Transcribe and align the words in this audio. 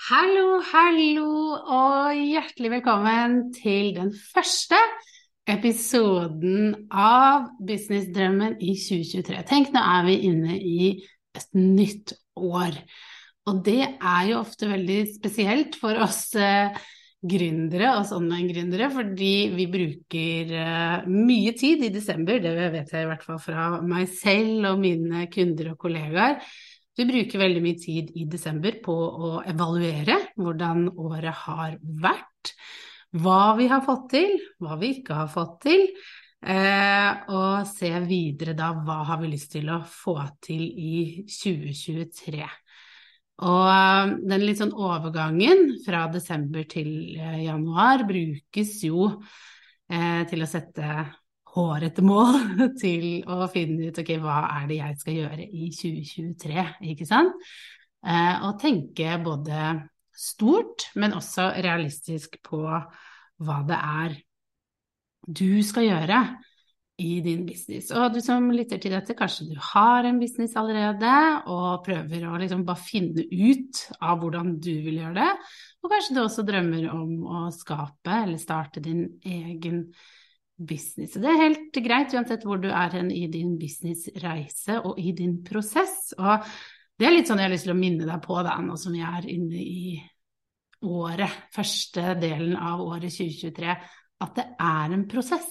Hallo, 0.00 0.62
hallo, 0.64 1.24
og 1.60 2.16
hjertelig 2.16 2.70
velkommen 2.72 3.34
til 3.52 3.90
den 3.98 4.08
første 4.16 4.78
episoden 5.44 6.86
av 6.88 7.50
Businessdrømmen 7.68 8.56
i 8.64 8.72
2023. 8.80 9.42
Tenk, 9.50 9.68
nå 9.74 9.82
er 9.82 10.06
vi 10.06 10.14
inne 10.30 10.56
i 10.56 10.88
et 11.36 11.52
nytt 11.52 12.14
år. 12.32 12.80
Og 13.52 13.60
det 13.68 13.82
er 13.84 14.24
jo 14.30 14.40
ofte 14.40 14.70
veldig 14.72 14.98
spesielt 15.18 15.76
for 15.82 16.00
oss 16.00 16.30
eh, 16.32 16.72
gründere, 17.20 17.92
oss 18.00 18.14
online-gründere, 18.16 18.88
fordi 18.96 19.34
vi 19.52 19.68
bruker 19.76 20.56
eh, 20.64 21.12
mye 21.12 21.52
tid 21.60 21.84
i 21.90 21.92
desember, 21.92 22.40
det 22.40 22.56
vet 22.56 22.96
jeg 22.96 23.04
i 23.04 23.12
hvert 23.12 23.28
fall 23.28 23.44
fra 23.44 23.70
meg 23.84 24.08
selv 24.16 24.72
og 24.72 24.80
mine 24.88 25.28
kunder 25.28 25.74
og 25.74 25.80
kollegaer 25.84 26.40
vi 26.98 27.06
bruker 27.06 27.40
veldig 27.40 27.62
mye 27.64 27.78
tid 27.80 28.10
i 28.18 28.26
desember 28.30 28.78
på 28.84 28.94
å 28.94 29.34
evaluere 29.48 30.16
hvordan 30.36 30.88
året 31.00 31.44
har 31.44 31.76
vært, 31.80 32.54
hva 33.20 33.54
vi 33.58 33.68
har 33.70 33.84
fått 33.86 34.08
til, 34.12 34.34
hva 34.62 34.78
vi 34.80 34.94
ikke 34.98 35.18
har 35.22 35.30
fått 35.30 35.56
til, 35.66 35.86
eh, 36.42 37.30
og 37.30 37.68
se 37.70 37.92
videre 38.06 38.56
da 38.58 38.72
hva 38.76 39.00
har 39.08 39.20
vi 39.22 39.32
lyst 39.32 39.52
til 39.56 39.70
å 39.70 39.80
få 39.86 40.18
til 40.42 40.62
i 40.66 41.24
2023. 41.26 42.42
Og 43.46 43.70
eh, 43.72 44.16
den 44.34 44.44
litt 44.44 44.60
sånn 44.60 44.74
overgangen 44.76 45.78
fra 45.86 46.04
desember 46.12 46.66
til 46.70 47.16
eh, 47.16 47.46
januar 47.46 48.06
brukes 48.08 48.80
jo 48.86 49.14
til 49.90 50.44
å 50.44 50.46
sette 50.46 50.86
hårete 51.54 52.04
mål 52.04 52.38
til 52.82 53.24
å 53.30 53.48
finne 53.50 53.90
ut 53.90 54.00
ok, 54.02 54.14
hva 54.22 54.40
er 54.60 54.68
det 54.70 54.80
jeg 54.80 54.98
skal 55.00 55.18
gjøre 55.18 55.46
i 55.46 55.70
2023, 55.74 56.66
ikke 56.94 57.08
sant? 57.08 57.48
Eh, 58.06 58.36
og 58.46 58.60
tenke 58.60 59.16
både 59.24 59.72
stort, 60.16 60.90
men 61.00 61.16
også 61.16 61.50
realistisk 61.64 62.38
på 62.46 62.62
hva 62.66 63.58
det 63.68 63.80
er 63.80 64.20
du 65.30 65.60
skal 65.64 65.84
gjøre 65.86 66.20
i 67.00 67.18
din 67.24 67.46
business. 67.48 67.88
Og 67.96 68.12
du 68.12 68.20
som 68.24 68.50
lytter 68.52 68.80
til 68.80 68.92
dette, 68.92 69.16
kanskje 69.16 69.48
du 69.50 69.58
har 69.70 70.04
en 70.04 70.20
business 70.20 70.56
allerede 70.60 71.12
og 71.48 71.84
prøver 71.86 72.26
å 72.28 72.38
liksom 72.40 72.66
bare 72.68 72.82
finne 72.84 73.24
ut 73.24 73.84
av 74.04 74.20
hvordan 74.20 74.56
du 74.60 74.72
vil 74.84 75.00
gjøre 75.00 75.16
det. 75.16 75.30
Og 75.80 75.92
kanskje 75.92 76.16
du 76.16 76.22
også 76.24 76.44
drømmer 76.48 76.90
om 76.92 77.14
å 77.24 77.44
skape 77.56 78.22
eller 78.24 78.40
starte 78.40 78.84
din 78.84 79.06
egen 79.24 79.86
business 79.86 80.18
business. 80.60 81.16
Det 81.16 81.28
er 81.28 81.40
helt 81.40 81.80
greit 81.84 82.14
uansett 82.14 82.44
hvor 82.46 82.60
du 82.60 82.68
er 82.68 82.92
hen 82.94 83.10
i 83.14 83.24
din 83.32 83.56
businessreise 83.60 84.80
og 84.84 85.00
i 85.00 85.14
din 85.16 85.38
prosess. 85.46 86.12
Og 86.18 86.46
det 87.00 87.08
er 87.08 87.14
litt 87.14 87.30
sånn 87.30 87.40
jeg 87.40 87.48
har 87.48 87.54
lyst 87.54 87.68
til 87.68 87.74
å 87.74 87.80
minne 87.80 88.08
deg 88.08 88.24
på 88.24 88.38
da, 88.44 88.58
nå 88.60 88.76
som 88.80 88.94
vi 88.94 89.02
er 89.04 89.28
inne 89.32 89.60
i 89.60 89.94
året, 90.86 91.48
første 91.52 92.14
delen 92.20 92.56
av 92.56 92.80
året 92.84 93.12
2023, 93.12 93.76
at 94.20 94.36
det 94.36 94.46
er 94.64 94.96
en 94.96 95.06
prosess. 95.08 95.50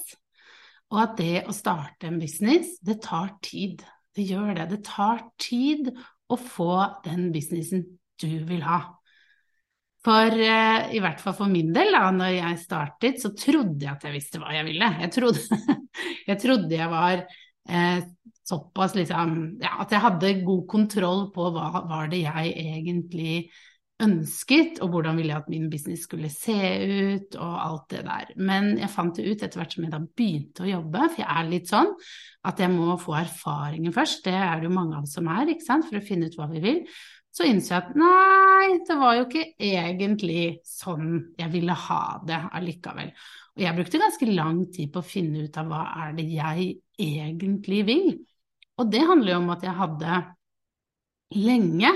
Og 0.89 1.01
at 1.03 1.17
det 1.19 1.43
å 1.49 1.53
starte 1.53 2.09
en 2.09 2.21
business, 2.21 2.77
det 2.81 2.99
tar 3.05 3.35
tid. 3.45 3.83
Det 4.15 4.25
gjør 4.25 4.55
det. 4.57 4.69
Det 4.71 4.81
tar 4.87 5.21
tid 5.41 5.91
å 6.29 6.37
få 6.37 6.73
den 7.05 7.29
businessen 7.33 7.85
du 8.19 8.31
vil 8.49 8.65
ha. 8.65 8.81
For 10.05 10.31
uh, 10.31 10.89
i 10.95 11.01
hvert 11.03 11.19
fall 11.19 11.35
for 11.35 11.51
min 11.51 11.73
del, 11.75 11.91
da 11.95 12.07
når 12.15 12.35
jeg 12.37 12.61
startet, 12.61 13.19
så 13.19 13.33
trodde 13.35 13.83
jeg 13.83 13.91
at 13.91 14.05
jeg 14.07 14.15
visste 14.15 14.39
hva 14.39 14.53
jeg 14.55 14.67
ville. 14.69 14.91
Jeg 15.03 15.13
trodde 15.15 15.59
jeg, 16.29 16.37
trodde 16.39 16.77
jeg 16.77 16.91
var 16.91 17.25
uh, 17.25 18.05
såpass 18.49 18.95
liksom 18.95 19.33
Ja, 19.61 19.75
at 19.83 19.91
jeg 19.91 20.05
hadde 20.05 20.37
god 20.45 20.63
kontroll 20.71 21.27
på 21.35 21.49
hva 21.55 21.83
var 21.89 22.07
det 22.11 22.23
jeg 22.23 22.53
egentlig 22.63 23.33
ønsket, 23.99 24.79
og 24.79 24.93
hvordan 24.93 25.17
ville 25.19 25.33
jeg 25.33 25.43
at 25.43 25.51
min 25.51 25.67
business 25.67 26.05
skulle 26.07 26.29
se 26.31 26.55
ut, 26.55 27.35
og 27.35 27.55
alt 27.59 27.89
det 27.91 28.05
der. 28.07 28.29
Men 28.39 28.71
jeg 28.79 28.91
fant 28.93 29.19
det 29.19 29.27
ut 29.27 29.43
etter 29.43 29.59
hvert 29.59 29.75
som 29.75 29.83
jeg 29.83 29.91
da 29.91 29.99
begynte 29.99 30.63
å 30.63 30.69
jobbe, 30.69 31.09
for 31.09 31.19
jeg 31.19 31.27
er 31.27 31.49
litt 31.51 31.67
sånn 31.67 31.91
at 32.47 32.63
jeg 32.63 32.71
må 32.71 32.95
få 33.01 33.17
erfaringen 33.19 33.91
først. 33.91 34.23
Det 34.23 34.37
er 34.39 34.61
det 34.61 34.69
jo 34.69 34.75
mange 34.77 34.95
av 34.95 35.03
oss 35.03 35.17
som 35.19 35.27
er, 35.27 35.51
ikke 35.51 35.67
sant, 35.67 35.89
for 35.89 35.99
å 35.99 36.05
finne 36.05 36.31
ut 36.31 36.39
hva 36.39 36.47
vi 36.53 36.63
vil 36.63 36.79
så 37.35 37.45
innså 37.47 37.75
jeg 37.75 37.83
at 37.83 37.97
nei, 37.99 38.79
det 38.87 38.95
var 38.99 39.17
jo 39.17 39.27
ikke 39.27 39.45
egentlig 39.55 40.41
sånn 40.67 41.11
jeg 41.39 41.53
ville 41.53 41.75
ha 41.87 42.01
det 42.27 42.39
allikevel. 42.57 43.11
Og 43.55 43.63
jeg 43.63 43.77
brukte 43.77 44.01
ganske 44.01 44.31
lang 44.31 44.63
tid 44.73 44.91
på 44.93 45.01
å 45.01 45.07
finne 45.07 45.45
ut 45.45 45.59
av 45.59 45.69
hva 45.69 45.83
er 46.05 46.17
det 46.17 46.25
jeg 46.31 46.71
egentlig 46.99 47.83
vil. 47.87 48.11
Og 48.79 48.91
det 48.91 49.05
handler 49.05 49.33
jo 49.33 49.39
om 49.41 49.53
at 49.53 49.65
jeg 49.67 49.77
hadde 49.77 50.19
lenge 51.37 51.91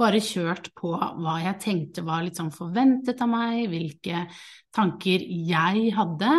bare 0.00 0.20
kjørt 0.24 0.70
på 0.78 0.94
hva 0.94 1.34
jeg 1.42 1.60
tenkte 1.60 2.04
var 2.06 2.24
litt 2.24 2.38
sånn 2.40 2.54
forventet 2.54 3.20
av 3.20 3.28
meg, 3.28 3.66
hvilke 3.68 4.24
tanker 4.74 5.24
jeg 5.28 5.90
hadde, 5.96 6.30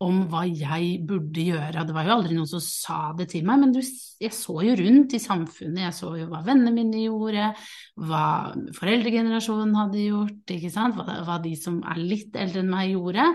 om 0.00 0.22
hva 0.32 0.46
jeg 0.48 1.02
burde 1.08 1.42
gjøre. 1.44 1.84
Det 1.84 1.94
var 1.94 2.06
jo 2.06 2.14
aldri 2.14 2.36
noen 2.36 2.48
som 2.48 2.62
sa 2.64 3.12
det 3.16 3.26
til 3.34 3.44
meg, 3.44 3.60
men 3.60 3.74
du, 3.74 3.80
jeg 3.82 4.32
så 4.32 4.54
jo 4.64 4.76
rundt 4.80 5.16
i 5.16 5.20
samfunnet. 5.20 5.82
Jeg 5.84 5.96
så 5.98 6.12
jo 6.16 6.28
hva 6.30 6.40
vennene 6.46 6.72
mine 6.72 7.02
gjorde, 7.04 7.50
hva 8.00 8.22
foreldregenerasjonen 8.78 9.76
hadde 9.76 10.06
gjort? 10.06 10.54
Hva, 10.70 11.18
hva, 11.26 11.36
de 11.44 11.52
som 11.60 11.82
er 11.84 12.00
litt 12.00 12.38
eldre 12.40 12.64
enn 12.64 12.72
meg, 12.72 12.94
gjorde. 12.94 13.28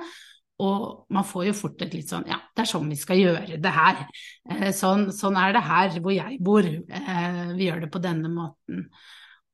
Og 0.66 1.06
man 1.14 1.28
får 1.28 1.50
jo 1.50 1.54
fort 1.58 1.82
et 1.84 1.94
litt 1.98 2.08
sånn 2.08 2.30
ja, 2.32 2.38
det 2.56 2.64
er 2.64 2.70
sånn 2.70 2.88
vi 2.88 2.98
skal 2.98 3.20
gjøre 3.20 3.60
det 3.62 3.76
her. 3.76 4.02
Eh, 4.50 4.70
sånn, 4.74 5.10
sånn, 5.14 5.38
er 5.38 5.54
det 5.54 5.64
her 5.68 6.00
hvor 6.00 6.16
jeg 6.16 6.40
bor. 6.44 6.66
Eh, 6.66 7.42
vi 7.54 7.70
gjør 7.70 7.86
det 7.86 7.94
på 7.94 8.02
denne 8.02 8.32
måten. 8.32 8.88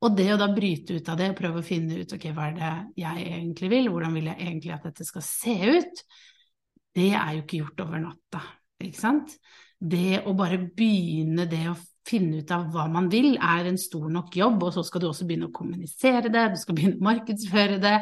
Og 0.02 0.16
det 0.16 0.30
å 0.32 0.40
da 0.40 0.48
bryte 0.50 0.96
ut 0.96 1.12
av 1.12 1.18
det 1.18 1.32
og 1.34 1.38
prøve 1.38 1.60
å 1.60 1.66
finne 1.66 2.00
ut 2.00 2.16
ok, 2.16 2.30
hva 2.34 2.48
er 2.50 2.56
det 2.56 2.74
jeg 3.04 3.26
egentlig 3.28 3.68
vil, 3.70 3.90
hvordan 3.92 4.16
vil 4.16 4.30
jeg 4.32 4.40
egentlig 4.46 4.72
at 4.74 4.86
dette 4.88 5.06
skal 5.06 5.26
se 5.26 5.58
ut, 5.76 6.06
det 6.96 7.12
er 7.16 7.36
jo 7.36 7.44
ikke 7.44 7.62
gjort 7.62 7.82
over 7.86 8.02
natta, 8.02 8.42
ikke 8.82 9.00
sant. 9.00 9.34
Det 9.82 10.20
å 10.28 10.34
bare 10.38 10.60
begynne 10.62 11.48
det 11.50 11.64
å 11.70 11.78
finne 12.06 12.42
ut 12.42 12.52
av 12.54 12.68
hva 12.74 12.88
man 12.90 13.08
vil, 13.10 13.34
er 13.38 13.68
en 13.70 13.78
stor 13.80 14.08
nok 14.12 14.34
jobb, 14.36 14.62
og 14.66 14.74
så 14.74 14.84
skal 14.86 15.02
du 15.02 15.08
også 15.08 15.26
begynne 15.26 15.48
å 15.50 15.54
kommunisere 15.54 16.30
det, 16.32 16.48
du 16.52 16.60
skal 16.60 16.78
begynne 16.78 16.98
å 16.98 17.06
markedsføre 17.06 17.78
det, 17.82 17.96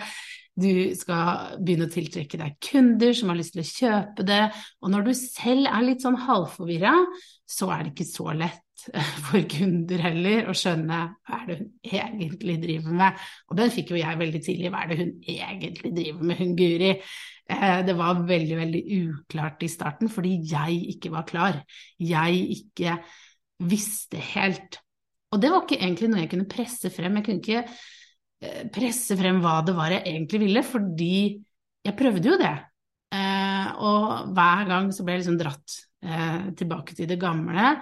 du 0.61 0.73
skal 0.99 1.61
begynne 1.61 1.87
å 1.89 1.93
tiltrekke 1.93 2.41
deg 2.41 2.57
kunder 2.65 3.15
som 3.17 3.31
har 3.33 3.39
lyst 3.39 3.55
til 3.55 3.63
å 3.63 3.69
kjøpe 3.71 4.27
det, 4.29 4.43
og 4.81 4.93
når 4.93 5.07
du 5.07 5.13
selv 5.17 5.71
er 5.71 5.87
litt 5.87 6.05
sånn 6.05 6.19
halvforvirra, 6.27 6.95
så 7.49 7.71
er 7.75 7.85
det 7.85 7.95
ikke 7.95 8.09
så 8.11 8.35
lett 8.37 8.67
for 9.27 9.45
kunder 9.51 10.03
heller 10.05 10.49
å 10.51 10.55
skjønne 10.57 11.01
hva 11.27 11.41
er 11.41 11.49
det 11.49 11.57
hun 11.61 11.99
egentlig 12.01 12.57
driver 12.63 12.97
med. 13.03 13.27
Og 13.51 13.59
den 13.59 13.75
fikk 13.75 13.93
jo 13.93 14.01
jeg 14.01 14.21
veldig 14.21 14.43
tidlig, 14.47 14.71
hva 14.73 14.85
er 14.85 14.93
det 14.93 14.99
hun 15.01 15.13
egentlig 15.35 15.93
driver 15.97 16.31
med, 16.31 16.41
hun 16.41 16.57
Guri. 16.59 16.93
Eh, 17.51 17.81
det 17.87 17.97
var 17.99 18.23
veldig, 18.29 18.57
veldig 18.61 18.83
uklart 19.01 19.65
i 19.67 19.71
starten 19.71 20.11
fordi 20.13 20.37
jeg 20.53 20.79
ikke 20.95 21.13
var 21.15 21.27
klar. 21.29 21.61
Jeg 21.99 22.45
ikke 22.57 22.99
visste 23.71 24.21
helt. 24.33 24.81
Og 25.31 25.43
det 25.43 25.53
var 25.53 25.65
ikke 25.65 25.81
egentlig 25.81 26.11
noe 26.11 26.25
jeg 26.25 26.33
kunne 26.33 26.51
presse 26.51 26.91
frem. 26.95 27.19
Jeg 27.19 27.27
kunne 27.27 27.43
ikke 27.43 27.63
eh, 27.65 28.65
presse 28.73 29.19
frem 29.19 29.43
hva 29.45 29.61
det 29.67 29.77
var 29.79 29.95
jeg 29.97 30.07
egentlig 30.07 30.43
ville, 30.47 30.65
fordi 30.67 31.15
jeg 31.87 31.97
prøvde 31.99 32.33
jo 32.33 32.41
det. 32.41 32.57
Eh, 33.17 33.71
og 33.83 34.35
hver 34.37 34.69
gang 34.71 34.93
så 34.95 35.05
ble 35.05 35.19
jeg 35.19 35.25
liksom 35.25 35.41
dratt 35.41 35.79
tilbake 36.57 36.95
til 36.97 37.05
det 37.11 37.19
gamle. 37.21 37.75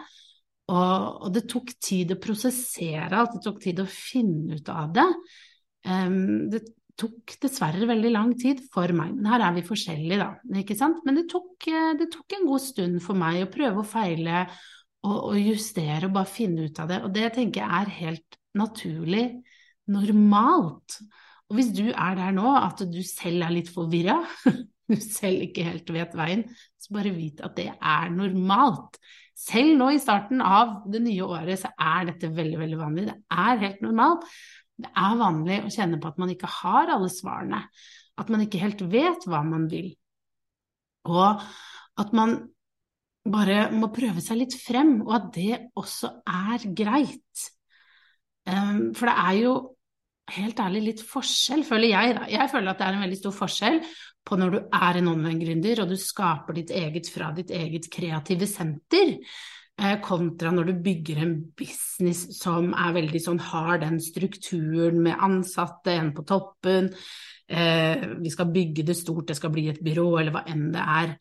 Og, 0.69 1.23
og, 1.25 1.29
det 1.33 1.47
tok 1.49 1.71
tid 1.81 2.13
å 2.13 2.21
prosessere 2.21 3.09
alt, 3.17 3.39
det 3.39 3.45
tok 3.47 3.63
tid 3.63 3.79
å 3.81 3.89
finne 3.89 4.59
ut 4.59 4.69
av 4.73 4.91
det. 4.97 5.07
Um, 5.89 6.49
det 6.53 6.61
tok 6.99 7.37
dessverre 7.43 7.87
veldig 7.89 8.11
lang 8.13 8.33
tid 8.39 8.65
for 8.73 8.91
meg. 8.97 9.15
Men 9.17 9.31
her 9.33 9.45
er 9.47 9.55
vi 9.57 9.67
forskjellige, 9.67 10.19
da, 10.21 10.59
ikke 10.61 10.77
sant. 10.79 11.01
Men 11.07 11.21
det 11.21 11.29
tok, 11.31 11.55
eh, 11.71 11.93
det 11.99 12.11
tok 12.15 12.35
en 12.37 12.49
god 12.49 12.65
stund 12.65 12.99
for 13.05 13.19
meg 13.19 13.45
å 13.45 13.53
prøve 13.53 13.83
å 13.83 13.87
feile 13.87 14.43
og, 15.07 15.19
og 15.31 15.39
justere 15.39 16.09
og 16.09 16.17
bare 16.17 16.31
finne 16.31 16.67
ut 16.67 16.83
av 16.83 16.91
det. 16.91 16.99
Og 17.07 17.15
det 17.15 17.31
tenker 17.37 17.63
jeg 17.63 17.83
er 17.83 17.95
helt 18.01 18.39
naturlig, 18.59 19.25
normalt. 19.89 20.99
Og 21.49 21.57
hvis 21.57 21.71
du 21.77 21.87
er 21.89 22.19
der 22.19 22.35
nå 22.37 22.51
at 22.59 22.83
du 22.91 23.01
selv 23.07 23.47
er 23.47 23.55
litt 23.55 23.71
forvirra, 23.73 24.19
du 24.91 24.99
selv 25.05 25.47
ikke 25.47 25.69
helt 25.71 25.95
vet 25.95 26.19
veien, 26.19 26.45
så 26.83 26.99
bare 26.99 27.15
vit 27.15 27.41
at 27.47 27.57
det 27.57 27.71
er 27.79 28.13
normalt. 28.13 28.99
Selv 29.39 29.77
nå 29.79 29.93
i 29.95 30.01
starten 30.03 30.43
av 30.43 30.81
det 30.91 31.01
nye 31.05 31.27
året 31.27 31.61
så 31.61 31.71
er 31.79 32.09
dette 32.11 32.31
veldig, 32.35 32.59
veldig 32.59 32.79
vanlig. 32.81 33.07
Det 33.07 33.39
er 33.47 33.63
helt 33.63 33.85
normalt. 33.85 34.27
Det 34.79 34.91
er 34.91 35.19
vanlig 35.19 35.61
å 35.63 35.73
kjenne 35.75 35.99
på 36.03 36.11
at 36.11 36.19
man 36.23 36.33
ikke 36.35 36.51
har 36.59 36.91
alle 36.95 37.11
svarene. 37.13 37.63
At 38.19 38.31
man 38.35 38.43
ikke 38.43 38.61
helt 38.63 38.83
vet 38.91 39.27
hva 39.31 39.45
man 39.47 39.69
vil. 39.71 39.93
Og 41.09 41.43
at 41.99 42.15
man 42.15 42.37
bare 43.29 43.69
må 43.75 43.91
prøve 43.95 44.23
seg 44.25 44.41
litt 44.43 44.57
frem, 44.59 44.99
og 45.05 45.15
at 45.19 45.31
det 45.37 45.59
også 45.79 46.13
er 46.27 46.67
greit. 46.77 47.49
Um, 48.49 48.95
for 48.97 49.11
det 49.11 49.17
er 49.23 49.39
jo 49.43 49.55
helt 50.37 50.61
ærlig 50.61 50.83
litt 50.85 51.03
forskjell, 51.07 51.65
føler 51.67 51.93
jeg. 51.93 52.17
Da. 52.19 52.27
Jeg 52.33 52.51
føler 52.53 52.73
at 52.73 52.81
det 52.81 52.87
er 52.87 52.97
en 52.97 53.05
veldig 53.07 53.21
stor 53.21 53.37
forskjell 53.37 53.79
på 54.29 54.39
når 54.39 54.51
du 54.53 54.59
er 54.61 54.99
en 55.01 55.13
online-gründer 55.15 55.85
og 55.85 55.93
du 55.93 55.97
skaper 56.01 56.59
ditt 56.59 56.73
eget 56.77 57.09
fra 57.13 57.31
ditt 57.37 57.53
eget 57.55 57.89
kreative 57.93 58.49
senter, 58.51 59.15
eh, 59.79 59.97
kontra 60.05 60.53
når 60.53 60.69
du 60.69 60.83
bygger 60.85 61.23
en 61.25 61.35
business 61.57 62.27
som 62.41 62.75
er 62.75 62.93
veldig 62.99 63.23
sånn, 63.25 63.41
har 63.53 63.81
den 63.85 63.97
strukturen 64.05 65.01
med 65.07 65.25
ansatte, 65.25 65.95
en 65.95 66.13
på 66.17 66.27
toppen, 66.29 66.93
eh, 67.49 68.05
vi 68.19 68.35
skal 68.35 68.53
bygge 68.53 68.85
det 68.91 68.99
stort, 68.99 69.29
det 69.29 69.39
skal 69.39 69.55
bli 69.55 69.69
et 69.73 69.83
byrå, 69.85 70.11
eller 70.21 70.37
hva 70.37 70.45
enn 70.51 70.69
det 70.75 70.85
er. 71.01 71.17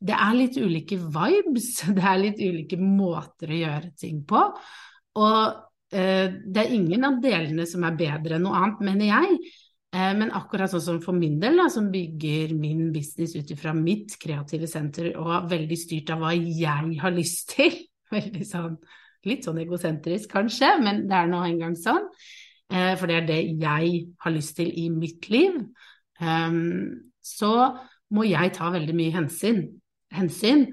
Det 0.00 0.16
er 0.16 0.36
litt 0.36 0.60
ulike 0.60 1.00
vibes, 1.00 1.72
det 1.96 2.04
er 2.04 2.22
litt 2.22 2.44
ulike 2.44 2.80
måter 2.80 3.52
å 3.52 3.64
gjøre 3.64 3.96
ting 3.96 4.22
på. 4.28 4.44
Og 5.20 5.69
det 5.90 6.60
er 6.62 6.70
ingen 6.70 7.02
av 7.02 7.16
delene 7.22 7.64
som 7.66 7.82
er 7.82 7.96
bedre 7.98 8.36
enn 8.36 8.44
noe 8.46 8.58
annet, 8.60 8.82
mener 8.86 9.08
jeg. 9.08 9.38
Eh, 9.90 10.12
men 10.14 10.30
akkurat 10.38 10.70
sånn 10.70 10.82
som 10.84 10.98
for 11.02 11.16
min 11.18 11.40
del, 11.42 11.56
da, 11.58 11.66
som 11.72 11.88
bygger 11.90 12.52
min 12.54 12.92
business 12.94 13.34
ut 13.34 13.48
ifra 13.50 13.72
mitt 13.74 14.14
kreative 14.22 14.68
senter 14.70 15.08
og 15.16 15.32
er 15.34 15.48
veldig 15.50 15.78
styrt 15.78 16.12
av 16.14 16.22
hva 16.22 16.30
jeg 16.36 16.98
har 17.00 17.14
lyst 17.14 17.56
til, 17.56 17.74
veldig 18.14 18.46
sånn, 18.46 18.76
litt 19.26 19.48
sånn 19.48 19.58
egosentrisk 19.64 20.30
kanskje, 20.36 20.76
men 20.84 21.08
det 21.10 21.18
er 21.18 21.32
nå 21.32 21.42
engang 21.48 21.74
sånn, 21.78 22.06
eh, 22.70 22.94
for 23.00 23.10
det 23.10 23.18
er 23.18 23.26
det 23.32 23.40
jeg 23.64 24.04
har 24.22 24.36
lyst 24.36 24.60
til 24.60 24.70
i 24.70 24.86
mitt 24.94 25.30
liv, 25.32 25.58
så 26.20 27.50
må 28.12 28.26
jeg 28.28 28.50
ta 28.52 28.66
veldig 28.74 28.92
mye 28.92 29.12
hensyn, 29.14 29.62
hensyn 30.12 30.66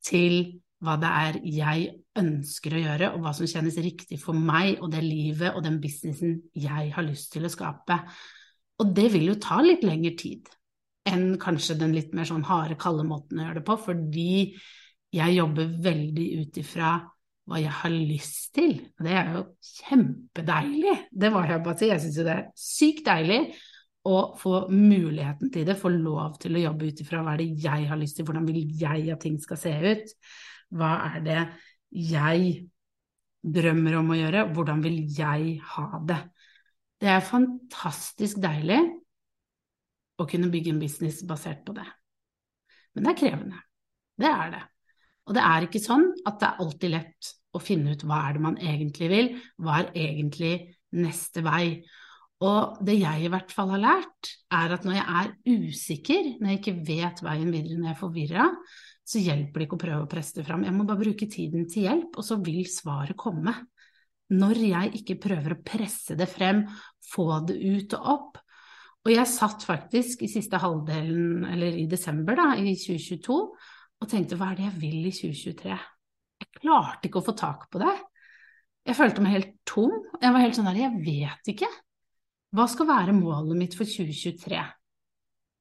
til 0.00 0.62
hva 0.84 0.96
det 1.00 1.10
er 1.10 1.38
jeg 1.48 1.84
ønsker 2.18 2.74
å 2.74 2.82
gjøre, 2.82 3.10
og 3.14 3.24
hva 3.24 3.32
som 3.36 3.48
kjennes 3.48 3.78
riktig 3.82 4.18
for 4.22 4.36
meg 4.36 4.82
og 4.82 4.90
det 4.92 5.02
livet 5.04 5.54
og 5.54 5.64
den 5.64 5.80
businessen 5.82 6.40
jeg 6.52 6.90
har 6.94 7.06
lyst 7.06 7.32
til 7.34 7.46
å 7.46 7.52
skape. 7.52 7.98
Og 8.82 8.92
det 8.94 9.08
vil 9.14 9.30
jo 9.30 9.40
ta 9.42 9.60
litt 9.62 9.84
lengre 9.86 10.14
tid 10.18 10.50
enn 11.08 11.34
kanskje 11.40 11.76
den 11.80 11.92
litt 11.94 12.14
mer 12.16 12.28
sånn 12.28 12.46
harde, 12.48 12.78
kalde 12.80 13.04
måten 13.06 13.40
å 13.40 13.48
gjøre 13.48 13.60
det 13.60 13.66
på, 13.68 13.76
fordi 13.90 14.30
jeg 15.14 15.36
jobber 15.36 15.74
veldig 15.84 16.28
ut 16.40 16.56
ifra 16.62 16.94
hva 17.44 17.60
jeg 17.60 17.74
har 17.82 17.92
lyst 17.92 18.54
til. 18.56 18.78
Og 18.96 19.04
det 19.04 19.12
er 19.20 19.30
jo 19.34 19.42
kjempedeilig, 19.84 20.96
det 21.12 21.30
må 21.32 21.44
jeg 21.44 21.62
bare 21.66 21.80
si. 21.80 21.90
Jeg 21.90 22.02
syns 22.02 22.18
jo 22.18 22.26
det 22.26 22.34
er 22.38 22.46
sykt 22.58 23.04
deilig 23.10 23.40
å 24.08 24.16
få 24.40 24.66
muligheten 24.72 25.52
til 25.52 25.68
det, 25.68 25.76
få 25.80 25.92
lov 25.92 26.38
til 26.40 26.56
å 26.56 26.64
jobbe 26.66 26.88
ut 26.88 27.04
ifra 27.04 27.22
hva 27.24 27.36
er 27.36 27.44
det 27.44 27.64
jeg 27.64 27.86
har 27.88 28.00
lyst 28.00 28.18
til, 28.18 28.26
hvordan 28.28 28.48
vil 28.48 28.64
jeg 28.80 29.12
at 29.12 29.22
ting 29.24 29.38
skal 29.40 29.60
se 29.60 29.72
ut. 29.84 30.16
Hva 30.74 30.92
er 31.12 31.24
det 31.24 31.40
jeg 31.94 32.54
drømmer 33.44 33.98
om 34.00 34.12
å 34.12 34.18
gjøre? 34.18 34.46
Hvordan 34.54 34.82
vil 34.84 35.00
jeg 35.14 35.58
ha 35.74 35.86
det? 36.08 36.20
Det 37.00 37.10
er 37.10 37.26
fantastisk 37.26 38.40
deilig 38.42 38.80
å 40.18 40.26
kunne 40.30 40.50
bygge 40.52 40.74
en 40.74 40.82
business 40.82 41.22
basert 41.26 41.64
på 41.66 41.74
det. 41.76 41.86
Men 42.94 43.06
det 43.06 43.12
er 43.12 43.20
krevende. 43.20 43.64
Det 44.20 44.30
er 44.30 44.54
det. 44.54 44.62
Og 45.24 45.36
det 45.36 45.42
er 45.48 45.66
ikke 45.66 45.82
sånn 45.82 46.06
at 46.28 46.38
det 46.40 46.48
er 46.48 46.62
alltid 46.62 46.94
lett 46.94 47.34
å 47.54 47.60
finne 47.62 47.94
ut 47.94 48.06
hva 48.06 48.20
er 48.28 48.36
det 48.36 48.44
man 48.44 48.56
egentlig 48.60 49.10
vil, 49.10 49.28
hva 49.62 49.80
er 49.82 49.92
egentlig 49.98 50.54
neste 50.94 51.42
vei. 51.44 51.66
Og 52.44 52.80
det 52.84 52.96
jeg 52.98 53.24
i 53.24 53.30
hvert 53.32 53.52
fall 53.54 53.72
har 53.74 53.82
lært, 53.82 54.32
er 54.52 54.74
at 54.76 54.84
når 54.86 54.98
jeg 54.98 55.06
er 55.20 55.30
usikker, 55.70 56.32
når 56.40 56.50
jeg 56.50 56.60
ikke 56.60 56.76
vet 56.90 57.22
veien 57.24 57.52
videre, 57.54 57.78
når 57.78 57.88
jeg 57.88 57.94
er 57.94 58.00
forvirra, 58.00 58.48
så 59.04 59.20
hjelper 59.20 59.60
det 59.60 59.66
ikke 59.66 59.76
å 59.76 59.82
prøve 59.84 60.06
å 60.06 60.10
presse 60.10 60.38
det 60.38 60.46
fram. 60.46 60.64
Jeg 60.64 60.74
må 60.74 60.86
bare 60.88 61.02
bruke 61.02 61.28
tiden 61.30 61.66
til 61.70 61.88
hjelp, 61.88 62.16
og 62.16 62.24
så 62.24 62.38
vil 62.40 62.64
svaret 62.72 63.18
komme. 63.20 63.52
Når 64.32 64.60
jeg 64.64 64.92
ikke 65.00 65.18
prøver 65.26 65.54
å 65.54 65.60
presse 65.66 66.16
det 66.16 66.28
frem, 66.30 66.62
få 67.12 67.28
det 67.48 67.58
ut 67.60 67.96
og 67.98 68.10
opp. 68.14 68.40
Og 69.04 69.12
jeg 69.12 69.28
satt 69.28 69.66
faktisk 69.68 70.24
i 70.24 70.30
siste 70.32 70.56
halvdelen, 70.62 71.44
eller 71.52 71.76
i 71.76 71.84
desember 71.90 72.38
da, 72.40 72.54
i 72.56 72.72
2022, 72.72 73.36
og 74.00 74.08
tenkte 74.10 74.38
hva 74.40 74.50
er 74.52 74.58
det 74.58 74.68
jeg 74.70 74.80
vil 74.80 75.10
i 75.10 75.12
2023? 75.12 75.76
Jeg 76.40 76.50
klarte 76.56 77.10
ikke 77.10 77.20
å 77.20 77.26
få 77.26 77.36
tak 77.36 77.68
på 77.72 77.82
det. 77.84 77.92
Jeg 78.88 78.96
følte 78.96 79.24
meg 79.24 79.36
helt 79.36 79.52
tom. 79.68 79.92
Jeg 80.20 80.32
var 80.32 80.44
helt 80.44 80.56
sånn 80.56 80.68
der, 80.70 80.80
jeg 80.80 81.04
vet 81.04 81.52
ikke. 81.52 81.68
Hva 82.54 82.66
skal 82.70 82.88
være 82.88 83.16
målet 83.16 83.60
mitt 83.60 83.76
for 83.76 83.88
2023? 83.88 84.64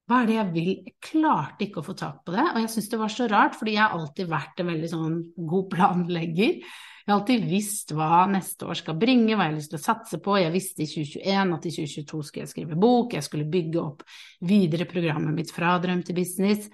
Hva 0.03 0.19
er 0.19 0.27
det 0.27 0.33
jeg 0.35 0.51
vil? 0.51 0.71
Jeg 0.83 0.95
klarte 1.03 1.63
ikke 1.63 1.79
å 1.79 1.85
få 1.85 1.93
tak 1.95 2.23
på 2.27 2.33
det, 2.35 2.43
og 2.43 2.57
jeg 2.59 2.71
syns 2.73 2.89
det 2.91 2.99
var 2.99 3.11
så 3.13 3.27
rart, 3.31 3.53
fordi 3.55 3.77
jeg 3.77 3.83
har 3.85 3.93
alltid 3.95 4.31
vært 4.31 4.57
en 4.59 4.71
veldig 4.73 4.89
sånn 4.91 5.13
god 5.47 5.69
planlegger. 5.71 6.57
Jeg 7.03 7.11
har 7.11 7.19
alltid 7.19 7.45
visst 7.47 7.93
hva 7.95 8.23
neste 8.31 8.67
år 8.67 8.79
skal 8.79 8.97
bringe, 8.99 9.31
hva 9.31 9.47
jeg 9.47 9.53
har 9.53 9.55
lyst 9.57 9.71
til 9.73 9.79
å 9.79 9.83
satse 9.83 10.19
på. 10.23 10.35
Jeg 10.39 10.51
visste 10.53 10.83
i 10.83 10.89
2021 10.91 11.55
at 11.55 11.67
i 11.67 11.73
2022 11.75 12.19
skulle 12.27 12.43
jeg 12.43 12.51
skrive 12.51 12.79
bok, 12.79 13.15
jeg 13.15 13.27
skulle 13.27 13.47
bygge 13.51 13.79
opp 13.81 14.03
videre 14.47 14.87
programmet 14.91 15.35
mitt 15.35 15.51
fra 15.55 15.77
drøm 15.83 16.03
til 16.07 16.19
business. 16.19 16.67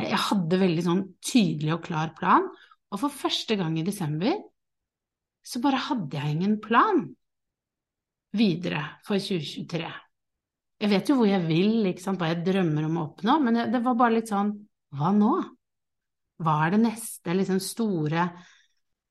Jeg 0.00 0.22
hadde 0.28 0.60
veldig 0.64 0.84
sånn 0.84 1.04
tydelig 1.24 1.76
og 1.76 1.84
klar 1.84 2.12
plan, 2.16 2.48
og 2.92 3.00
for 3.00 3.12
første 3.12 3.56
gang 3.60 3.76
i 3.80 3.86
desember 3.86 4.40
så 5.44 5.60
bare 5.60 5.82
hadde 5.90 6.16
jeg 6.16 6.36
ingen 6.36 6.56
plan 6.64 7.04
videre 8.34 8.80
for 9.04 9.20
2023. 9.20 9.92
Jeg 10.82 10.90
vet 10.90 11.08
jo 11.08 11.16
hvor 11.18 11.28
jeg 11.28 11.44
vil, 11.46 11.86
hva 11.86 12.30
jeg 12.30 12.44
drømmer 12.46 12.86
om 12.88 12.98
å 12.98 13.04
oppnå, 13.08 13.38
men 13.44 13.60
det 13.72 13.80
var 13.84 13.98
bare 13.98 14.18
litt 14.18 14.32
sånn 14.32 14.52
Hva 14.94 15.10
nå? 15.14 15.32
Hva 16.42 16.54
er 16.64 16.74
det 16.74 16.82
neste 16.82 17.34
liksom 17.34 17.60
store 17.62 18.28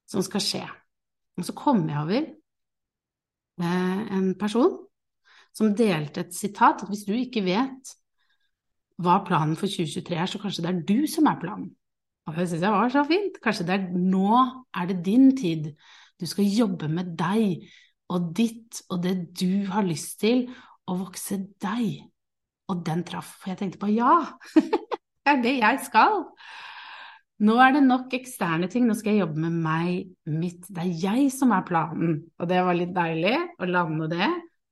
som 0.09 0.23
skal 0.25 0.43
skje? 0.43 0.63
Og 1.39 1.47
så 1.47 1.55
kom 1.57 1.85
jeg 1.89 1.99
over 1.99 2.19
eh, 3.63 4.01
en 4.17 4.33
person 4.39 4.75
som 5.53 5.73
delte 5.77 6.23
et 6.23 6.35
sitat 6.35 6.83
at 6.83 6.89
hvis 6.89 7.05
du 7.07 7.13
ikke 7.15 7.45
vet 7.45 7.93
hva 9.03 9.19
planen 9.25 9.55
for 9.57 9.69
2023 9.69 10.17
er, 10.17 10.29
så 10.29 10.41
kanskje 10.41 10.65
det 10.65 10.71
er 10.71 10.83
du 10.87 11.07
som 11.09 11.27
er 11.29 11.39
planen. 11.41 11.71
Og 12.27 12.37
det 12.37 12.47
syns 12.49 12.63
jeg 12.63 12.75
var 12.75 12.91
så 12.93 13.03
fint. 13.07 13.39
Kanskje 13.43 13.65
det 13.67 13.75
er 13.75 13.87
nå 13.97 14.27
er 14.79 14.89
det 14.89 14.99
din 15.05 15.31
tid. 15.37 15.71
Du 16.19 16.27
skal 16.29 16.47
jobbe 16.47 16.87
med 16.91 17.15
deg 17.19 17.65
og 18.13 18.29
ditt 18.37 18.83
og 18.93 19.01
det 19.03 19.15
du 19.39 19.65
har 19.71 19.85
lyst 19.87 20.19
til, 20.21 20.45
å 20.89 20.97
vokse 20.99 21.39
deg. 21.63 22.03
Og 22.71 22.83
den 22.87 23.03
traff, 23.07 23.35
for 23.41 23.51
jeg 23.51 23.59
tenkte 23.59 23.81
på 23.81 23.91
ja, 23.93 24.15
det 24.55 25.33
er 25.33 25.41
det 25.43 25.57
jeg 25.59 25.81
skal. 25.87 26.23
Nå 27.43 27.57
er 27.59 27.75
det 27.75 27.83
nok 27.83 28.13
eksterne 28.15 28.69
ting, 28.71 28.85
nå 28.87 28.95
skal 28.95 29.15
jeg 29.15 29.25
jobbe 29.25 29.41
med 29.43 29.55
meg, 29.65 30.13
mitt. 30.31 30.67
Det 30.69 30.85
er 30.85 30.93
jeg 31.01 31.31
som 31.35 31.51
er 31.55 31.65
planen. 31.67 32.21
Og 32.39 32.49
det 32.49 32.61
var 32.63 32.77
litt 32.77 32.93
deilig 32.95 33.35
å 33.59 33.67
lande 33.67 34.07
det 34.11 34.29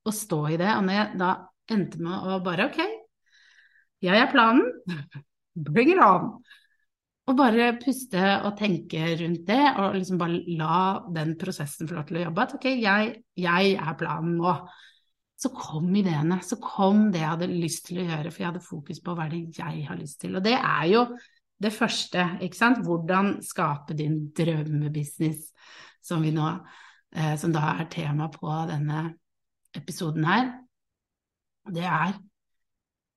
og 0.08 0.15
stå 0.15 0.39
i 0.53 0.60
det. 0.62 0.70
Og 0.77 0.86
når 0.88 0.98
jeg 0.98 1.20
da 1.20 1.32
endte 1.72 2.01
med 2.03 2.30
å 2.32 2.39
bare 2.46 2.70
ok, 2.70 2.80
jeg 4.01 4.18
er 4.18 4.32
planen, 4.32 4.63
bring 5.68 5.91
it 5.94 6.01
on. 6.06 6.32
Og 7.30 7.38
bare 7.38 7.74
puste 7.80 8.22
og 8.41 8.56
tenke 8.60 9.12
rundt 9.20 9.44
det, 9.48 9.62
og 9.77 9.98
liksom 9.98 10.22
bare 10.22 10.39
la 10.58 10.77
den 11.13 11.36
prosessen 11.39 11.89
få 11.89 12.00
lov 12.00 12.08
til 12.08 12.22
å 12.22 12.24
jobbe. 12.25 12.48
At 12.48 12.56
ok, 12.58 12.70
jeg, 12.82 13.12
jeg 13.39 13.75
er 13.75 14.00
planen 14.00 14.39
nå 14.39 14.56
så 15.42 15.50
kom 15.56 15.90
ideene. 15.96 16.38
Så 16.46 16.60
kom 16.62 17.08
det 17.14 17.24
jeg 17.24 17.32
hadde 17.34 17.50
lyst 17.50 17.88
til 17.88 18.02
å 18.02 18.08
gjøre, 18.08 18.32
for 18.32 18.44
jeg 18.44 18.50
hadde 18.52 18.66
fokus 18.66 19.02
på 19.02 19.16
hva 19.18 19.28
det 19.32 19.44
jeg 19.58 19.86
har 19.88 19.98
lyst 19.98 20.20
til. 20.22 20.38
Og 20.38 20.46
det 20.46 20.54
er 20.58 20.88
jo 20.92 21.06
det 21.62 21.74
første, 21.74 22.26
ikke 22.46 22.58
sant. 22.58 22.84
Hvordan 22.86 23.34
skape 23.46 23.98
din 23.98 24.28
drømmebusiness, 24.38 25.50
som, 26.02 26.22
vi 26.22 26.34
nå, 26.34 26.48
eh, 27.16 27.34
som 27.42 27.54
da 27.54 27.76
er 27.76 27.90
tema 27.94 28.30
på 28.34 28.54
denne 28.70 29.12
episoden 29.78 30.26
her. 30.28 30.52
Det 31.72 31.86
er 31.86 32.18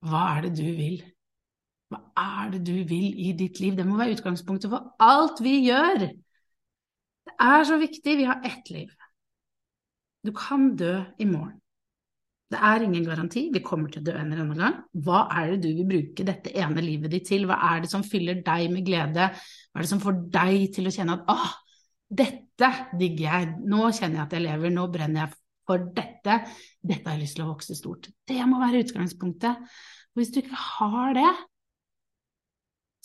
hva 0.04 0.22
er 0.34 0.46
det 0.46 0.52
du 0.58 0.66
vil? 0.76 1.00
Hva 1.92 2.00
er 2.20 2.52
det 2.52 2.60
du 2.66 2.76
vil 2.88 3.08
i 3.24 3.32
ditt 3.36 3.60
liv? 3.62 3.76
Det 3.76 3.86
må 3.88 3.96
være 3.96 4.18
utgangspunktet 4.18 4.72
for 4.72 4.92
alt 5.02 5.40
vi 5.44 5.58
gjør. 5.64 6.06
Det 7.24 7.36
er 7.40 7.64
så 7.64 7.78
viktig. 7.80 8.16
Vi 8.20 8.28
har 8.28 8.44
ett 8.44 8.70
liv. 8.72 8.92
Du 10.24 10.32
kan 10.36 10.74
dø 10.76 10.98
i 11.20 11.28
morgen. 11.28 11.60
Det 12.52 12.60
er 12.60 12.84
ingen 12.84 13.06
garanti, 13.06 13.46
vi 13.50 13.62
kommer 13.64 13.90
til 13.90 14.02
å 14.02 14.06
dø 14.06 14.12
en 14.14 14.28
eller 14.28 14.44
annen 14.44 14.60
gang. 14.60 14.74
Hva 15.06 15.24
er 15.32 15.54
det 15.54 15.60
du 15.64 15.70
vil 15.78 15.88
bruke 15.88 16.26
dette 16.28 16.52
ene 16.60 16.82
livet 16.84 17.10
ditt 17.14 17.26
til? 17.30 17.46
Hva 17.48 17.56
er 17.70 17.84
det 17.84 17.90
som 17.90 18.04
fyller 18.06 18.42
deg 18.44 18.66
med 18.72 18.84
glede? 18.86 19.30
Hva 19.72 19.80
er 19.80 19.86
det 19.86 19.90
som 19.90 20.02
får 20.02 20.20
deg 20.34 20.66
til 20.76 20.90
å 20.90 20.92
kjenne 20.94 21.16
at 21.16 21.32
åh, 21.32 21.48
dette 22.14 22.70
digger 23.00 23.24
jeg, 23.24 23.48
nå 23.64 23.88
kjenner 23.96 24.20
jeg 24.20 24.26
at 24.26 24.36
jeg 24.36 24.44
lever, 24.44 24.74
nå 24.74 24.84
brenner 24.92 25.24
jeg 25.24 25.40
for 25.64 25.88
dette, 25.96 26.36
dette 26.84 27.08
har 27.08 27.16
jeg 27.16 27.24
lyst 27.24 27.38
til 27.38 27.46
å 27.46 27.50
vokse 27.54 27.76
stort. 27.78 28.10
Det 28.28 28.38
må 28.46 28.60
være 28.60 28.84
utgangspunktet. 28.84 29.74
Og 30.14 30.20
hvis 30.20 30.30
du 30.34 30.42
ikke 30.42 30.60
har 30.60 31.16
det, 31.16 31.32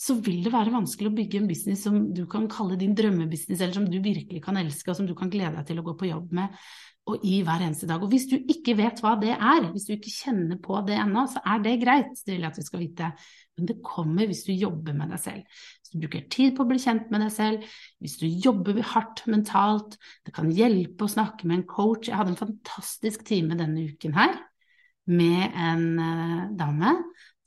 så 0.00 0.16
vil 0.16 0.44
det 0.44 0.52
være 0.52 0.72
vanskelig 0.72 1.10
å 1.10 1.16
bygge 1.16 1.40
en 1.42 1.48
business 1.48 1.82
som 1.84 1.96
du 2.16 2.22
kan 2.30 2.46
kalle 2.52 2.78
din 2.80 2.94
drømmebusiness, 2.96 3.60
eller 3.60 3.76
som 3.76 3.88
du 3.88 3.98
virkelig 4.00 4.40
kan 4.44 4.60
elske, 4.60 4.88
og 4.92 5.00
som 5.00 5.08
du 5.08 5.16
kan 5.16 5.32
glede 5.32 5.56
deg 5.58 5.66
til 5.68 5.80
å 5.80 5.84
gå 5.90 5.96
på 6.00 6.08
jobb 6.08 6.30
med 6.36 6.54
og 7.10 7.24
i 7.26 7.40
hver 7.46 7.64
eneste 7.64 7.88
dag. 7.90 8.02
Og 8.02 8.10
hvis 8.12 8.28
du 8.30 8.36
ikke 8.38 8.76
vet 8.78 9.00
hva 9.02 9.16
det 9.20 9.32
er, 9.34 9.66
hvis 9.72 9.88
du 9.88 9.94
ikke 9.96 10.12
kjenner 10.12 10.58
på 10.62 10.78
det 10.86 10.96
ennå, 11.02 11.26
så 11.30 11.42
er 11.42 11.62
det 11.64 11.76
greit, 11.82 12.12
det 12.24 12.34
vil 12.34 12.44
jeg 12.44 12.50
at 12.50 12.60
du 12.60 12.66
skal 12.66 12.82
vite. 12.82 13.10
Men 13.58 13.68
det 13.68 13.76
kommer 13.84 14.30
hvis 14.30 14.44
du 14.46 14.52
jobber 14.54 14.96
med 14.96 15.12
deg 15.12 15.22
selv. 15.22 15.60
Hvis 15.80 15.92
du 15.92 16.04
bruker 16.04 16.26
tid 16.32 16.54
på 16.56 16.64
å 16.64 16.70
bli 16.70 16.80
kjent 16.82 17.10
med 17.12 17.24
deg 17.24 17.32
selv, 17.34 17.66
hvis 18.00 18.16
du 18.22 18.26
jobber 18.28 18.80
hardt 18.92 19.24
mentalt, 19.30 19.98
det 20.26 20.34
kan 20.36 20.52
hjelpe 20.54 21.06
å 21.06 21.12
snakke 21.12 21.48
med 21.48 21.60
en 21.60 21.68
coach. 21.68 22.08
Jeg 22.08 22.18
hadde 22.20 22.34
en 22.34 22.42
fantastisk 22.42 23.24
time 23.28 23.58
denne 23.58 23.88
uken 23.90 24.16
her 24.16 24.38
med 25.10 25.56
en 25.58 25.86
uh, 25.98 26.42
dame 26.54 26.94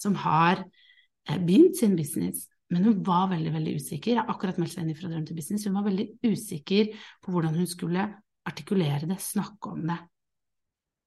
som 0.02 0.18
har 0.20 0.66
uh, 0.66 1.38
begynt 1.38 1.80
sin 1.80 1.96
business. 2.00 2.50
Men 2.74 2.88
hun 2.88 3.02
var 3.06 3.30
veldig 3.32 3.54
veldig 3.54 3.78
usikker. 3.78 4.16
Jeg 4.16 4.22
har 4.22 4.32
akkurat 4.34 4.58
meldt 4.60 4.74
seg 4.74 4.88
inn 4.88 4.98
fra 4.98 5.10
Drøm 5.12 5.26
til 5.28 5.38
business. 5.38 5.66
Hun 5.68 5.78
var 5.78 5.86
veldig 5.86 6.08
usikker 6.26 6.94
på 7.24 7.34
hvordan 7.34 7.58
hun 7.60 7.70
skulle 7.70 8.08
artikulere 8.50 9.08
det, 9.10 9.20
snakke 9.22 9.74
om 9.74 9.86
det. 9.88 10.00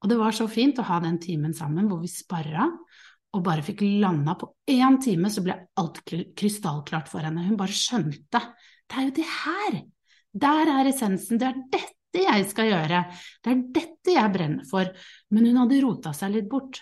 Og 0.03 0.11
det 0.13 0.19
var 0.21 0.37
så 0.37 0.47
fint 0.51 0.79
å 0.79 0.87
ha 0.87 1.01
den 1.03 1.19
timen 1.23 1.55
sammen 1.57 1.89
hvor 1.91 2.03
vi 2.03 2.11
sparra 2.13 2.69
og 3.37 3.43
bare 3.45 3.65
fikk 3.65 3.83
landa 4.01 4.37
på 4.39 4.49
én 4.73 4.97
time, 5.03 5.29
så 5.33 5.43
ble 5.45 5.57
alt 5.81 6.01
krystallklart 6.09 7.11
for 7.11 7.27
henne. 7.27 7.45
Hun 7.45 7.59
bare 7.59 7.75
skjønte. 7.75 8.41
Det 8.87 8.97
er 8.97 9.09
jo 9.09 9.15
det 9.19 9.29
her! 9.29 9.79
Der 10.37 10.71
er 10.73 10.89
essensen. 10.89 11.41
Det 11.41 11.49
er 11.49 11.61
dette 11.73 12.23
jeg 12.23 12.47
skal 12.49 12.71
gjøre. 12.71 13.03
Det 13.45 13.53
er 13.53 13.63
dette 13.77 14.15
jeg 14.15 14.33
brenner 14.33 14.69
for. 14.69 14.89
Men 15.33 15.49
hun 15.51 15.61
hadde 15.63 15.83
rota 15.85 16.13
seg 16.17 16.37
litt 16.37 16.49
bort. 16.49 16.81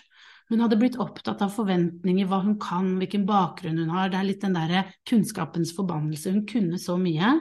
Hun 0.51 0.61
hadde 0.61 0.77
blitt 0.77 0.97
opptatt 1.01 1.41
av 1.41 1.53
forventninger, 1.55 2.27
hva 2.29 2.43
hun 2.43 2.59
kan, 2.61 2.91
hvilken 2.99 3.23
bakgrunn 3.25 3.79
hun 3.81 3.93
har. 3.95 4.11
Det 4.13 4.19
er 4.19 4.27
litt 4.27 4.43
den 4.45 4.57
derre 4.57 4.83
kunnskapens 5.09 5.71
forbannelse. 5.73 6.35
Hun 6.35 6.45
kunne 6.49 6.77
så 6.81 6.99
mye. 7.01 7.31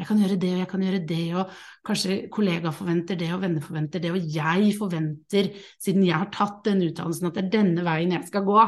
Jeg 0.00 0.08
kan 0.08 0.20
gjøre 0.22 0.38
det, 0.40 0.50
og 0.54 0.60
jeg 0.62 0.70
kan 0.70 0.82
gjøre 0.82 1.00
det, 1.06 1.24
og 1.36 1.56
kanskje 1.86 2.16
kollegaer 2.32 2.74
forventer 2.74 3.18
det, 3.20 3.28
og 3.34 3.42
venner 3.42 3.62
forventer 3.62 4.02
det, 4.02 4.12
og 4.16 4.30
jeg 4.34 4.70
forventer, 4.78 5.50
siden 5.82 6.06
jeg 6.06 6.16
har 6.16 6.30
tatt 6.32 6.62
den 6.66 6.80
utdannelsen, 6.86 7.28
at 7.28 7.36
det 7.36 7.42
er 7.44 7.52
denne 7.58 7.84
veien 7.84 8.14
jeg 8.16 8.30
skal 8.30 8.46
gå. 8.48 8.64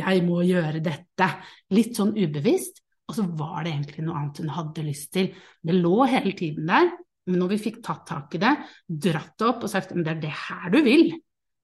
Jeg 0.00 0.24
må 0.24 0.40
gjøre 0.48 0.80
dette. 0.82 1.28
Litt 1.76 2.00
sånn 2.00 2.16
ubevisst. 2.16 2.80
Og 3.10 3.16
så 3.18 3.26
var 3.26 3.64
det 3.66 3.74
egentlig 3.74 4.06
noe 4.06 4.18
annet 4.20 4.40
hun 4.40 4.52
hadde 4.54 4.86
lyst 4.86 5.10
til. 5.14 5.30
Det 5.66 5.74
lå 5.76 5.96
hele 6.08 6.32
tiden 6.38 6.68
der, 6.70 6.92
men 7.28 7.42
når 7.42 7.54
vi 7.54 7.62
fikk 7.68 7.80
tatt 7.84 8.04
tak 8.08 8.34
i 8.38 8.42
det, 8.42 8.52
dratt 8.88 9.34
det 9.38 9.48
opp 9.48 9.66
og 9.66 9.72
sagt 9.72 9.92
men 9.94 10.06
det 10.06 10.16
er 10.16 10.22
det 10.22 10.36
her 10.46 10.70
du 10.72 10.78
vil, 10.86 11.10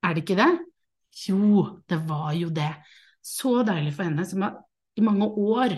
er 0.04 0.14
det 0.14 0.24
ikke 0.26 0.38
det? 0.38 0.50
Jo, 1.16 1.80
det 1.88 1.98
var 2.08 2.32
jo 2.36 2.50
det. 2.52 2.72
Så 3.24 3.62
deilig 3.66 3.94
for 3.96 4.06
henne 4.06 4.26
som 4.28 4.44
har 4.44 4.58
i 4.96 5.04
mange 5.04 5.28
år 5.28 5.74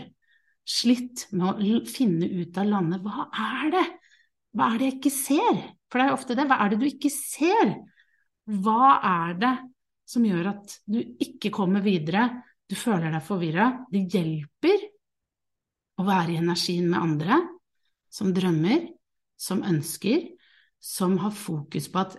slitt 0.68 1.26
med 1.32 1.62
å 1.62 1.78
finne 1.88 2.28
ut 2.28 2.58
av 2.60 2.68
landet 2.68 3.04
hva 3.04 3.28
er 3.32 3.72
det? 3.72 3.86
Hva 4.56 4.72
er 4.72 4.80
det 4.80 4.88
jeg 4.88 4.96
ikke 4.98 5.14
ser? 5.14 5.62
For 5.88 5.98
det 5.98 6.04
er 6.04 6.10
jo 6.10 6.18
ofte 6.18 6.36
det. 6.36 6.46
Hva 6.48 6.58
er 6.60 6.72
det 6.72 6.80
du 6.80 6.86
ikke 6.88 7.12
ser? 7.12 7.72
Hva 8.48 8.98
er 9.04 9.38
det 9.40 9.54
som 10.08 10.24
gjør 10.24 10.50
at 10.52 10.78
du 10.88 10.98
ikke 11.00 11.52
kommer 11.54 11.84
videre? 11.84 12.28
Du 12.68 12.76
føler 12.76 13.12
deg 13.12 13.24
forvirra. 13.24 13.70
Det 13.92 14.04
hjelper 14.12 14.86
å 15.98 16.06
være 16.06 16.34
i 16.34 16.40
energien 16.40 16.88
med 16.90 17.00
andre 17.00 17.40
som 18.12 18.32
drømmer, 18.34 18.86
som 19.38 19.62
ønsker, 19.66 20.24
som 20.80 21.18
har 21.22 21.34
fokus 21.36 21.88
på 21.92 22.02
at 22.02 22.18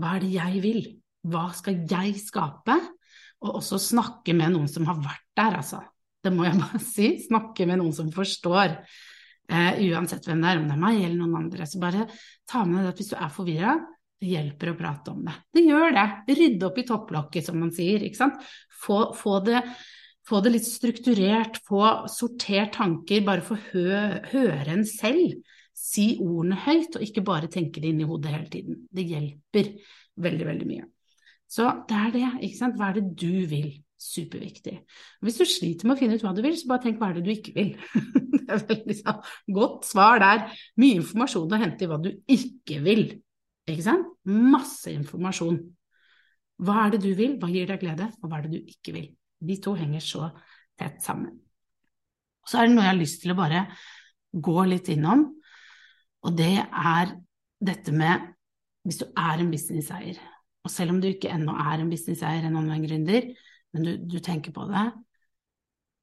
hva 0.00 0.16
er 0.16 0.24
det 0.24 0.32
jeg 0.34 0.64
vil? 0.64 0.82
Hva 1.28 1.50
skal 1.56 1.82
jeg 1.90 2.16
skape? 2.22 2.76
Og 3.40 3.60
også 3.60 3.80
snakke 3.80 4.34
med 4.36 4.54
noen 4.54 4.68
som 4.68 4.86
har 4.88 5.00
vært 5.00 5.26
der, 5.36 5.56
altså 5.62 5.80
det 6.24 6.32
må 6.34 6.46
jeg 6.46 6.58
bare 6.60 6.82
si, 6.94 7.14
snakke 7.26 7.66
med 7.68 7.80
noen 7.80 7.94
som 7.96 8.10
forstår. 8.14 8.76
Eh, 9.50 9.80
uansett 9.90 10.26
hvem 10.28 10.42
det 10.44 10.50
er, 10.52 10.60
om 10.60 10.68
det 10.68 10.76
er 10.76 10.82
meg 10.82 10.98
eller 11.00 11.16
noen 11.22 11.38
andre. 11.44 11.68
Så 11.68 11.80
bare 11.82 12.06
ta 12.48 12.64
med 12.66 12.82
deg 12.82 12.92
at 12.92 13.00
hvis 13.00 13.12
du 13.12 13.16
er 13.18 13.32
forvirra, 13.34 13.78
det 14.20 14.34
hjelper 14.34 14.72
å 14.72 14.76
prate 14.76 15.14
om 15.14 15.22
det. 15.24 15.38
Det 15.56 15.64
gjør 15.64 15.96
det. 15.96 16.08
Rydde 16.36 16.68
opp 16.68 16.78
i 16.78 16.84
topplokket, 16.90 17.46
som 17.46 17.56
man 17.62 17.72
sier. 17.74 18.04
ikke 18.04 18.20
sant? 18.20 18.44
Få, 18.82 19.00
få, 19.16 19.38
det, 19.46 19.62
få 20.28 20.42
det, 20.44 20.52
litt 20.58 20.68
strukturert, 20.68 21.56
få 21.66 21.86
sortert 22.12 22.76
tanker, 22.76 23.24
bare 23.24 23.44
få 23.46 23.56
hø, 23.70 23.88
høre 24.34 24.76
en 24.76 24.84
selv. 24.88 25.40
Si 25.80 26.12
ordene 26.20 26.60
høyt, 26.66 26.98
og 26.98 27.06
ikke 27.06 27.24
bare 27.24 27.48
tenke 27.48 27.80
det 27.80 27.94
inn 27.94 28.04
i 28.04 28.08
hodet 28.08 28.34
hele 28.34 28.50
tiden. 28.52 28.82
Det 28.92 29.08
hjelper 29.08 29.72
veldig, 30.20 30.48
veldig 30.52 30.68
mye. 30.68 30.88
Så 31.50 31.66
det 31.88 31.96
er 31.98 32.12
det, 32.14 32.26
ikke 32.46 32.58
sant. 32.58 32.76
Hva 32.78 32.90
er 32.90 33.00
det 33.00 33.06
du 33.18 33.46
vil? 33.50 33.72
Superviktig. 34.00 34.76
Hvis 35.20 35.40
du 35.40 35.44
sliter 35.44 35.88
med 35.88 35.96
å 35.96 36.00
finne 36.00 36.16
ut 36.16 36.22
hva 36.24 36.32
du 36.36 36.40
vil, 36.44 36.54
så 36.56 36.70
bare 36.70 36.86
tenk 36.86 37.00
hva 37.00 37.10
er 37.10 37.18
det 37.18 37.24
du 37.26 37.32
ikke 37.34 37.56
vil. 37.56 37.74
det 38.32 38.44
er 38.46 38.62
veldig 38.70 38.96
sånn, 39.00 39.18
godt 39.58 39.88
svar 39.88 40.22
der. 40.22 40.46
Mye 40.80 41.00
informasjon 41.02 41.52
å 41.52 41.60
hente 41.60 41.84
i 41.84 41.90
hva 41.90 41.98
du 42.00 42.08
ikke 42.30 42.80
vil. 42.86 43.04
Ikke 43.68 43.84
sant? 43.84 44.08
Masse 44.30 44.94
informasjon. 44.94 45.60
Hva 46.60 46.84
er 46.84 46.94
det 46.94 47.02
du 47.04 47.10
vil, 47.16 47.36
hva 47.40 47.50
gir 47.50 47.68
deg 47.68 47.82
glede, 47.82 48.08
og 48.20 48.30
hva 48.30 48.40
er 48.40 48.46
det 48.46 48.56
du 48.56 48.72
ikke 48.72 48.94
vil? 48.96 49.10
De 49.40 49.56
to 49.64 49.74
henger 49.76 50.04
så 50.04 50.30
tett 50.80 51.00
sammen. 51.04 51.38
Så 52.46 52.60
er 52.60 52.68
det 52.68 52.76
noe 52.76 52.84
jeg 52.84 52.94
har 52.94 53.00
lyst 53.00 53.22
til 53.22 53.32
å 53.34 53.38
bare 53.38 53.64
gå 54.30 54.64
litt 54.68 54.90
innom, 54.92 55.24
og 56.20 56.36
det 56.36 56.56
er 56.60 57.14
dette 57.60 57.92
med 57.96 58.28
hvis 58.86 59.00
du 59.00 59.06
er 59.08 59.40
en 59.40 59.50
businesseier, 59.52 60.20
og 60.64 60.72
selv 60.72 60.94
om 60.94 61.00
du 61.00 61.08
ikke 61.08 61.30
ennå 61.32 61.54
er 61.56 61.80
en 61.80 61.90
businesseier, 61.92 62.44
en 62.44 62.58
online-gründer, 62.60 63.30
men 63.74 63.86
du, 63.86 63.92
du 64.16 64.18
tenker 64.24 64.52
på 64.52 64.66
det. 64.68 64.86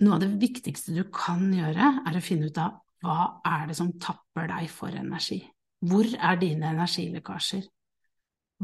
Noe 0.05 0.17
av 0.17 0.23
det 0.23 0.31
viktigste 0.41 0.95
du 0.95 1.03
kan 1.13 1.49
gjøre, 1.53 1.91
er 2.07 2.17
å 2.17 2.23
finne 2.23 2.49
ut 2.49 2.59
av 2.61 2.79
hva 3.05 3.41
er 3.45 3.67
det 3.69 3.77
som 3.77 3.93
tapper 4.01 4.49
deg 4.49 4.69
for 4.73 4.93
energi? 4.93 5.39
Hvor 5.85 6.07
er 6.09 6.39
dine 6.41 6.71
energilekkasjer? 6.73 7.67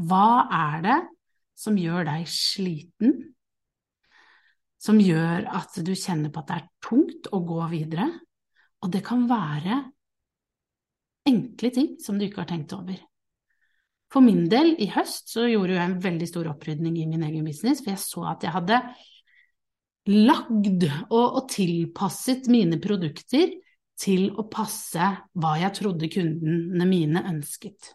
Hva 0.02 0.28
er 0.50 0.82
det 0.82 0.98
som 1.58 1.78
gjør 1.78 2.08
deg 2.08 2.26
sliten? 2.30 3.14
Som 4.82 4.98
gjør 5.00 5.46
at 5.54 5.78
du 5.86 5.94
kjenner 5.94 6.32
på 6.34 6.42
at 6.42 6.50
det 6.50 6.56
er 6.58 6.70
tungt 6.84 7.30
å 7.30 7.40
gå 7.46 7.60
videre? 7.70 8.08
Og 8.82 8.90
det 8.92 9.04
kan 9.06 9.22
være 9.30 9.78
enkle 11.30 11.70
ting 11.72 11.94
som 12.02 12.18
du 12.18 12.26
ikke 12.26 12.42
har 12.42 12.50
tenkt 12.50 12.74
over. 12.76 12.98
For 14.14 14.22
min 14.22 14.44
del, 14.46 14.76
i 14.78 14.86
høst, 14.94 15.32
så 15.32 15.48
gjorde 15.50 15.74
jeg 15.74 15.88
en 15.88 15.98
veldig 16.04 16.26
stor 16.30 16.46
opprydning 16.52 17.00
i 17.02 17.08
min 17.10 17.24
egen 17.26 17.42
business, 17.48 17.82
for 17.82 17.90
jeg 17.96 18.02
så 18.04 18.22
at 18.30 18.46
jeg 18.46 18.54
hadde 18.54 18.78
lagd 20.12 20.84
og, 20.86 21.24
og 21.24 21.42
tilpasset 21.50 22.46
mine 22.52 22.78
produkter 22.78 23.56
til 23.98 24.28
å 24.38 24.46
passe 24.50 25.08
hva 25.34 25.56
jeg 25.58 25.74
trodde 25.80 26.10
kundene 26.12 26.86
mine 26.86 27.24
ønsket. 27.32 27.90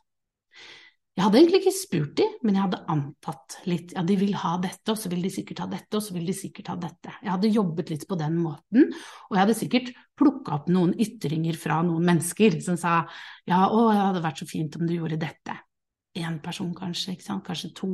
Jeg 1.15 1.23
hadde 1.23 1.39
egentlig 1.39 1.61
ikke 1.61 1.75
spurt 1.75 2.11
dem, 2.19 2.35
men 2.47 2.55
jeg 2.55 2.65
hadde 2.65 2.81
antatt 2.91 3.55
litt. 3.67 3.95
Ja, 3.95 4.03
de 4.07 4.19
vil 4.19 4.35
ha 4.39 4.53
dette, 4.63 4.91
og 4.91 4.99
så 4.99 5.11
vil 5.11 5.23
de 5.23 5.31
sikkert 5.31 5.63
ha 5.63 5.69
dette, 5.71 5.91
og 5.99 6.03
så 6.03 6.15
vil 6.15 6.27
de 6.27 6.35
sikkert 6.35 6.73
ha 6.73 6.77
dette. 6.79 7.15
Jeg 7.23 7.31
hadde 7.31 7.53
jobbet 7.55 7.95
litt 7.95 8.05
på 8.07 8.19
den 8.19 8.38
måten, 8.43 8.91
og 9.27 9.35
jeg 9.35 9.43
hadde 9.45 9.57
sikkert 9.59 9.95
plukka 10.19 10.59
opp 10.59 10.69
noen 10.71 10.93
ytringer 10.99 11.59
fra 11.59 11.79
noen 11.88 12.11
mennesker 12.11 12.59
som 12.63 12.79
sa 12.79 13.01
ja, 13.47 13.65
å, 13.67 13.88
det 13.88 14.03
hadde 14.03 14.27
vært 14.27 14.43
så 14.43 14.51
fint 14.51 14.79
om 14.79 14.88
du 14.88 14.97
gjorde 14.99 15.19
dette 15.23 15.59
én 16.19 16.39
person, 16.43 16.71
kanskje, 16.75 17.17
kanskje 17.19 17.73
to, 17.77 17.91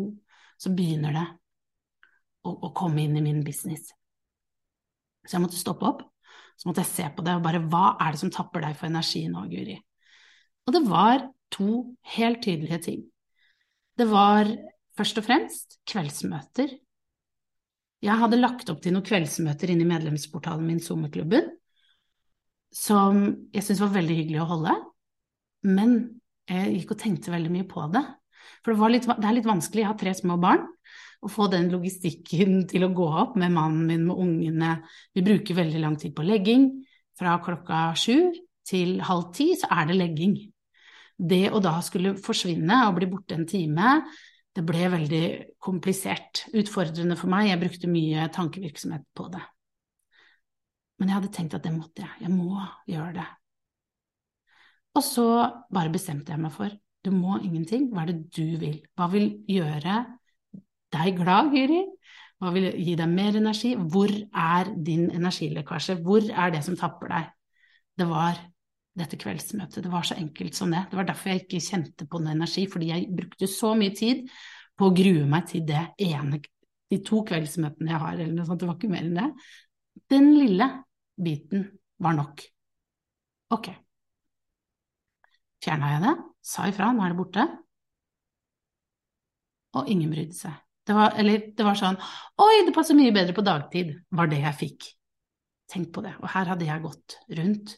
så 0.57 0.71
begynner 0.75 1.15
det 1.15 1.25
å, 2.45 2.51
å, 2.53 2.71
komme 2.77 3.05
inn 3.05 3.17
i 3.17 3.23
min 3.25 3.43
business. 3.45 3.89
Så 5.25 5.37
jeg 5.37 5.43
måtte 5.43 5.59
stoppe 5.59 5.87
opp, 5.89 6.03
så 6.55 6.69
måtte 6.69 6.83
jeg 6.85 6.91
se 6.91 7.09
på 7.15 7.25
det 7.25 7.35
og 7.35 7.43
bare 7.43 7.63
hva 7.65 7.95
er 8.01 8.15
det 8.15 8.21
som 8.21 8.31
tapper 8.33 8.63
deg 8.63 8.77
for 8.77 8.89
energi 8.89 9.25
nå, 9.31 9.43
Guri? 9.51 9.75
Og 10.65 10.73
det 10.73 10.81
var 10.87 11.27
to 11.53 11.69
helt 12.15 12.41
tydelige 12.45 12.81
ting. 12.87 13.03
Det 13.95 14.07
var 14.09 14.49
først 14.97 15.19
og 15.21 15.27
fremst 15.27 15.77
kveldsmøter. 15.87 16.73
Jeg 18.05 18.21
hadde 18.21 18.39
lagt 18.39 18.69
opp 18.71 18.81
til 18.83 18.95
noen 18.95 19.05
kveldsmøter 19.05 19.71
inne 19.71 19.85
i 19.85 19.89
medlemsportalen 19.89 20.65
min, 20.67 20.81
SoMe-klubben, 20.83 21.47
som 22.75 23.21
jeg 23.55 23.63
syntes 23.63 23.81
var 23.81 23.93
veldig 23.95 24.17
hyggelig 24.19 24.41
å 24.43 24.49
holde, 24.49 24.73
men 25.65 25.95
jeg 26.49 26.77
gikk 26.77 26.93
og 26.95 27.01
tenkte 27.01 27.33
veldig 27.33 27.51
mye 27.53 27.67
på 27.69 27.85
det. 27.93 28.03
For 28.65 28.73
det, 28.73 28.89
litt, 28.93 29.07
det, 29.09 29.27
er 29.27 29.37
litt 29.37 29.47
vanskelig, 29.49 29.83
jeg 29.83 29.91
har 29.91 29.99
tre 29.99 30.13
små 30.17 30.37
barn, 30.41 30.65
å 31.25 31.29
få 31.31 31.47
den 31.51 31.71
logistikken 31.73 32.63
til 32.71 32.85
å 32.85 32.93
gå 32.95 33.07
opp 33.23 33.37
med 33.41 33.53
mannen 33.55 33.85
min, 33.89 34.05
med 34.09 34.25
ungene. 34.25 34.75
Vi 35.15 35.25
bruker 35.25 35.61
veldig 35.61 35.81
lang 35.81 35.97
tid 36.01 36.15
på 36.17 36.25
legging. 36.25 36.69
Fra 37.15 37.37
klokka 37.39 37.87
sju 37.95 38.33
til 38.67 38.99
halv 39.05 39.29
ti 39.35 39.53
så 39.55 39.69
er 39.71 39.89
det 39.89 39.97
legging. 39.99 40.37
Det 41.15 41.45
å 41.55 41.61
da 41.63 41.77
skulle 41.85 42.17
forsvinne 42.19 42.81
og 42.89 42.97
bli 42.97 43.07
borte 43.07 43.37
en 43.37 43.45
time, 43.47 43.99
det 44.55 44.63
ble 44.67 44.87
veldig 44.91 45.25
komplisert, 45.63 46.45
utfordrende 46.55 47.15
for 47.19 47.31
meg. 47.31 47.49
Jeg 47.49 47.61
brukte 47.61 47.91
mye 47.91 48.27
tankevirksomhet 48.35 49.05
på 49.15 49.29
det. 49.31 49.43
Men 50.99 51.11
jeg 51.11 51.19
hadde 51.19 51.31
tenkt 51.35 51.55
at 51.57 51.63
det 51.65 51.73
måtte 51.75 52.03
jeg. 52.03 52.13
Jeg 52.23 52.31
må 52.31 52.59
gjøre 52.87 53.15
det. 53.17 53.25
Og 54.95 55.03
så 55.03 55.27
bare 55.73 55.91
bestemte 55.93 56.31
jeg 56.31 56.41
meg 56.41 56.53
for 56.55 56.73
du 57.05 57.11
må 57.13 57.37
ingenting. 57.37 57.91
Hva 57.93 58.01
er 58.03 58.13
det 58.13 58.31
du 58.33 58.57
vil? 58.61 58.79
Hva 58.97 59.05
vil 59.11 59.27
gjøre 59.49 59.99
deg 60.95 61.19
glad, 61.19 61.51
Guri? 61.53 61.83
Hva 62.41 62.51
vil 62.55 62.71
gi 62.81 62.95
deg 62.97 63.11
mer 63.11 63.37
energi? 63.37 63.75
Hvor 63.77 64.09
er 64.09 64.71
din 64.87 65.05
energilekkasje? 65.13 65.99
Hvor 66.03 66.25
er 66.25 66.55
det 66.55 66.63
som 66.65 66.77
tapper 66.79 67.13
deg? 67.13 67.29
Det 67.95 68.07
var 68.09 68.41
dette 68.95 69.19
kveldsmøtet. 69.19 69.83
Det 69.85 69.91
var 69.91 70.07
så 70.07 70.17
enkelt 70.17 70.57
som 70.57 70.73
det. 70.73 70.85
Det 70.89 70.97
var 70.97 71.07
derfor 71.07 71.31
jeg 71.31 71.45
ikke 71.45 71.63
kjente 71.67 72.09
på 72.09 72.23
noe 72.23 72.35
energi, 72.35 72.65
fordi 72.71 72.89
jeg 72.91 73.07
brukte 73.15 73.49
så 73.51 73.75
mye 73.77 73.93
tid 73.95 74.25
på 74.75 74.89
å 74.89 74.95
grue 74.95 75.29
meg 75.29 75.47
til 75.51 75.63
det 75.67 75.83
ene, 76.03 76.41
de 76.91 76.99
to 77.05 77.21
kveldsmøtene 77.27 77.91
jeg 77.91 78.01
har, 78.01 78.17
eller 78.17 78.33
noe 78.35 78.47
sånt. 78.47 78.61
Det 78.61 78.69
var 78.69 78.79
ikke 78.79 78.91
mer 78.91 79.07
enn 79.07 79.17
det. 79.19 79.29
Den 80.11 80.33
lille 80.35 80.69
biten 81.21 81.69
var 82.01 82.17
nok. 82.17 82.43
Ok. 83.55 83.71
Fjerna 85.65 85.95
jeg 85.95 86.03
det, 86.03 86.15
sa 86.45 86.67
ifra, 86.69 86.91
nå 86.93 87.05
er 87.05 87.13
det 87.13 87.17
borte. 87.17 87.45
Og 89.75 89.89
ingen 89.91 90.11
brydde 90.13 90.37
seg. 90.37 90.59
Det 90.85 90.93
var, 90.93 91.15
eller 91.17 91.47
det 91.57 91.65
var 91.65 91.77
sånn 91.79 91.95
Oi, 92.45 92.59
det 92.67 92.73
passer 92.75 92.97
mye 92.97 93.13
bedre 93.15 93.33
på 93.33 93.43
dagtid, 93.45 93.95
var 94.13 94.29
det 94.29 94.43
jeg 94.43 94.59
fikk. 94.59 94.85
Tenk 95.73 95.89
på 95.95 96.03
det. 96.05 96.13
Og 96.21 96.29
her 96.29 96.51
hadde 96.51 96.67
jeg 96.67 96.83
gått 96.83 97.17
rundt 97.39 97.73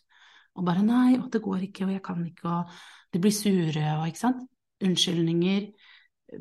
og 0.58 0.66
bare 0.66 0.84
nei, 0.84 1.18
og 1.20 1.30
det 1.32 1.44
går 1.46 1.68
ikke, 1.68 1.86
og 1.86 1.94
jeg 1.94 2.04
kan 2.04 2.24
ikke, 2.26 2.50
og 2.50 2.72
de 3.14 3.22
blir 3.22 3.34
sure, 3.36 3.84
og 4.00 4.08
ikke 4.10 4.24
sant. 4.24 4.48
Unnskyldninger, 4.84 5.68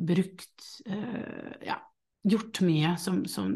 brukt 0.09 0.67
øh, 0.89 1.53
ja, 1.65 1.77
gjort 2.29 2.61
mye 2.65 2.95
som, 3.01 3.23
som 3.29 3.55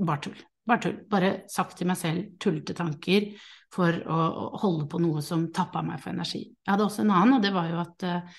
bare 0.00 0.22
tull. 0.26 0.40
Bare 0.68 0.84
tull. 0.84 0.98
Bare 1.10 1.32
sagt 1.50 1.78
til 1.78 1.88
meg 1.88 1.98
selv 2.00 2.34
tullete 2.42 2.76
tanker 2.76 3.30
for 3.72 3.92
å, 4.04 4.18
å 4.18 4.62
holde 4.62 4.86
på 4.90 5.00
noe 5.02 5.24
som 5.24 5.48
tappa 5.54 5.82
meg 5.84 6.00
for 6.02 6.14
energi. 6.14 6.44
Jeg 6.48 6.72
hadde 6.72 6.86
også 6.86 7.04
en 7.04 7.12
annen, 7.16 7.36
og 7.38 7.44
det 7.44 7.52
var 7.56 7.68
jo 7.72 7.80
at 7.82 8.06
uh, 8.08 8.38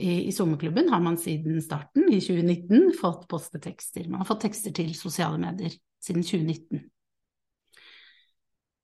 i, 0.00 0.14
i 0.28 0.32
sommerklubben 0.32 0.88
har 0.92 1.02
man 1.04 1.18
siden 1.20 1.60
starten, 1.64 2.08
i 2.08 2.20
2019, 2.22 2.94
fått 3.00 3.26
postetekster. 3.28 4.08
Man 4.08 4.22
har 4.22 4.28
fått 4.28 4.46
tekster 4.46 4.76
til 4.76 4.94
sosiale 4.96 5.40
medier 5.40 5.76
siden 6.00 6.24
2019 6.24 6.88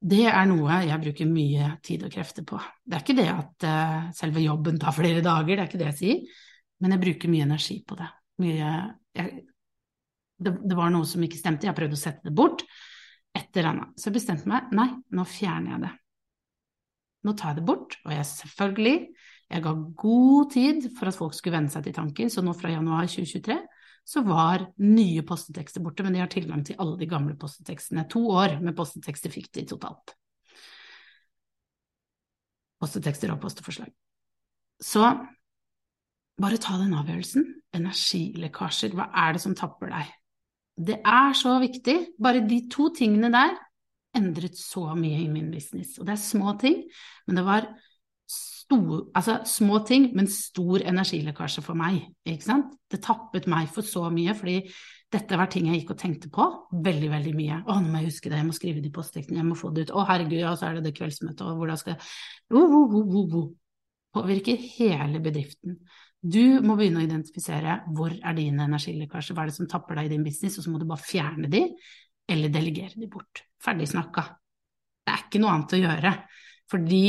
det 0.07 0.26
er 0.29 0.45
noe 0.49 0.83
jeg 0.87 1.03
bruker 1.03 1.29
mye 1.29 1.71
tid 1.85 2.05
og 2.07 2.12
krefter 2.12 2.45
på. 2.47 2.59
Det 2.85 2.99
er 2.99 3.05
ikke 3.05 3.17
det 3.17 3.29
at 3.33 3.67
uh, 3.67 4.09
selve 4.17 4.45
jobben 4.45 4.79
tar 4.81 4.95
flere 4.95 5.23
dager, 5.25 5.55
det 5.55 5.62
er 5.62 5.71
ikke 5.71 5.81
det 5.81 5.88
jeg 5.91 5.99
sier, 6.00 6.43
men 6.83 6.95
jeg 6.95 7.03
bruker 7.07 7.33
mye 7.33 7.47
energi 7.47 7.79
på 7.87 7.97
det. 7.99 8.09
Mye, 8.45 8.73
jeg, 9.17 9.47
det, 10.37 10.53
det, 10.61 10.76
var 10.76 10.93
noe 10.93 11.09
som 11.09 11.25
ikke 11.25 11.41
stemte, 11.41 11.69
jeg 11.69 11.79
prøvde 11.79 11.97
å 11.97 12.03
sette 12.03 12.29
det 12.29 12.35
bort, 12.37 12.67
et 13.37 13.61
eller. 13.61 13.93
Så 13.97 14.11
jeg 14.11 14.16
bestemte 14.19 14.50
meg, 14.50 14.73
nei, 14.76 14.88
nå 15.14 15.25
fjerner 15.28 15.76
jeg 15.76 15.85
det. 15.87 15.95
Nå 17.26 17.35
tar 17.37 17.52
jeg 17.52 17.61
det 17.61 17.66
bort, 17.69 17.97
og 18.05 18.12
jeg 18.14 18.28
selvfølgelig, 18.31 18.99
jeg 19.47 19.62
ga 19.62 19.73
god 20.02 20.50
tid 20.55 20.87
for 20.97 21.11
at 21.11 21.19
folk 21.19 21.35
skulle 21.37 21.57
venne 21.57 21.73
seg 21.73 21.87
til 21.87 21.95
tanken, 21.97 22.31
så 22.33 22.43
nå 22.43 22.55
fra 22.57 22.73
januar 22.73 23.09
2023 23.11 23.59
så 24.07 24.23
var 24.23 24.62
nye 24.87 25.23
postetekster 25.26 25.83
borte, 25.83 26.05
men 26.07 26.14
de 26.14 26.21
har 26.23 26.31
tilgang 26.31 26.62
til 26.66 26.78
alle 26.78 26.95
de 27.00 27.09
gamle 27.11 27.35
postetekstene. 27.38 28.05
To 28.12 28.23
år 28.38 28.61
med 28.62 28.76
postetekster 28.78 29.33
fikk 29.35 29.49
de 29.57 29.64
totalt. 29.66 30.14
Postetekster 32.78 33.33
og 33.35 33.40
posteforslag. 33.43 33.90
Så 34.78 35.02
bare 36.38 36.61
ta 36.62 36.76
den 36.78 36.95
avgjørelsen. 36.95 37.49
Energilekkasjer, 37.75 38.95
hva 38.95 39.09
er 39.25 39.35
det 39.35 39.43
som 39.43 39.57
tapper 39.59 39.90
deg? 39.90 40.14
Det 40.76 40.99
er 41.00 41.33
så 41.37 41.56
viktig. 41.62 41.97
Bare 42.23 42.45
de 42.49 42.61
to 42.73 42.90
tingene 42.97 43.33
der 43.33 43.56
endret 44.16 44.56
så 44.59 44.95
mye 44.97 45.23
i 45.25 45.28
min 45.28 45.50
business. 45.52 45.99
Og 46.00 46.06
det 46.09 46.16
er 46.16 46.23
små 46.23 46.56
ting, 46.61 46.83
men 47.26 47.40
det 47.40 47.45
var 47.47 47.68
stor, 48.66 49.06
altså 49.14 49.38
små 49.46 49.81
ting, 49.87 50.11
men 50.16 50.29
stor 50.31 50.83
energilekkasje 50.83 51.62
for 51.64 51.79
meg. 51.79 52.01
Ikke 52.27 52.48
sant? 52.48 52.77
Det 52.90 53.03
tappet 53.05 53.48
meg 53.51 53.68
for 53.72 53.87
så 53.87 54.07
mye, 54.12 54.35
fordi 54.37 54.61
dette 55.12 55.38
var 55.38 55.51
ting 55.53 55.68
jeg 55.70 55.83
gikk 55.83 55.92
og 55.94 56.01
tenkte 56.01 56.31
på 56.33 56.46
veldig, 56.85 57.11
veldig 57.12 57.35
mye. 57.37 57.61
Å, 57.62 57.77
nå 57.79 57.92
må 57.92 58.03
jeg 58.03 58.11
huske 58.11 58.33
det, 58.33 58.40
jeg 58.40 58.48
må 58.48 58.57
skrive 58.57 58.83
det 58.83 58.90
i 58.90 58.96
postteksten, 58.96 59.38
jeg 59.38 59.46
må 59.46 59.59
få 59.59 59.70
det 59.74 59.87
ut. 59.87 59.94
Å, 59.94 60.07
herregud, 60.09 60.40
ja, 60.40 60.57
så 60.59 60.70
er 60.70 60.79
det 60.79 60.88
det 60.88 60.96
kveldsmøtet, 60.98 61.44
og 61.46 61.62
hvordan 61.62 61.81
skal 61.81 61.96
jeg 61.96 63.46
Påvirker 64.16 64.57
hele 64.79 65.18
bedriften. 65.20 65.74
Du 66.27 66.59
må 66.65 66.75
begynne 66.75 67.03
å 67.03 67.07
identifisere 67.07 67.81
hvor 67.95 68.11
er 68.11 68.35
dine 68.35 68.67
energilekkasjer, 68.67 69.37
hva 69.37 69.45
er 69.45 69.53
det 69.53 69.59
som 69.59 69.69
tapper 69.71 70.01
deg 70.01 70.09
i 70.09 70.15
din 70.17 70.25
business, 70.27 70.57
og 70.59 70.67
så 70.67 70.73
må 70.73 70.81
du 70.81 70.87
bare 70.89 71.05
fjerne 71.05 71.51
de, 71.53 71.62
eller 72.27 72.51
delegere 72.51 72.99
de 72.99 73.09
bort. 73.11 73.45
Ferdig 73.62 73.87
snakka. 73.93 74.25
Det 75.07 75.12
er 75.12 75.23
ikke 75.27 75.43
noe 75.43 75.53
annet 75.55 75.77
å 75.77 75.83
gjøre. 75.85 76.12
Fordi 76.73 77.03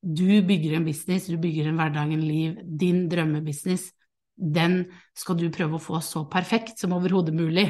du 0.00 0.26
bygger 0.48 0.76
en 0.76 0.84
business, 0.84 1.28
du 1.30 1.38
bygger 1.40 1.70
en 1.70 1.80
hverdag, 1.80 2.12
en 2.12 2.26
liv, 2.26 2.58
din 2.64 3.06
drømmebusiness, 3.12 3.86
den 4.40 4.82
skal 5.16 5.36
du 5.36 5.48
prøve 5.52 5.76
å 5.76 5.84
få 5.84 6.00
så 6.04 6.24
perfekt 6.32 6.80
som 6.80 6.94
overhodet 6.96 7.36
mulig. 7.36 7.66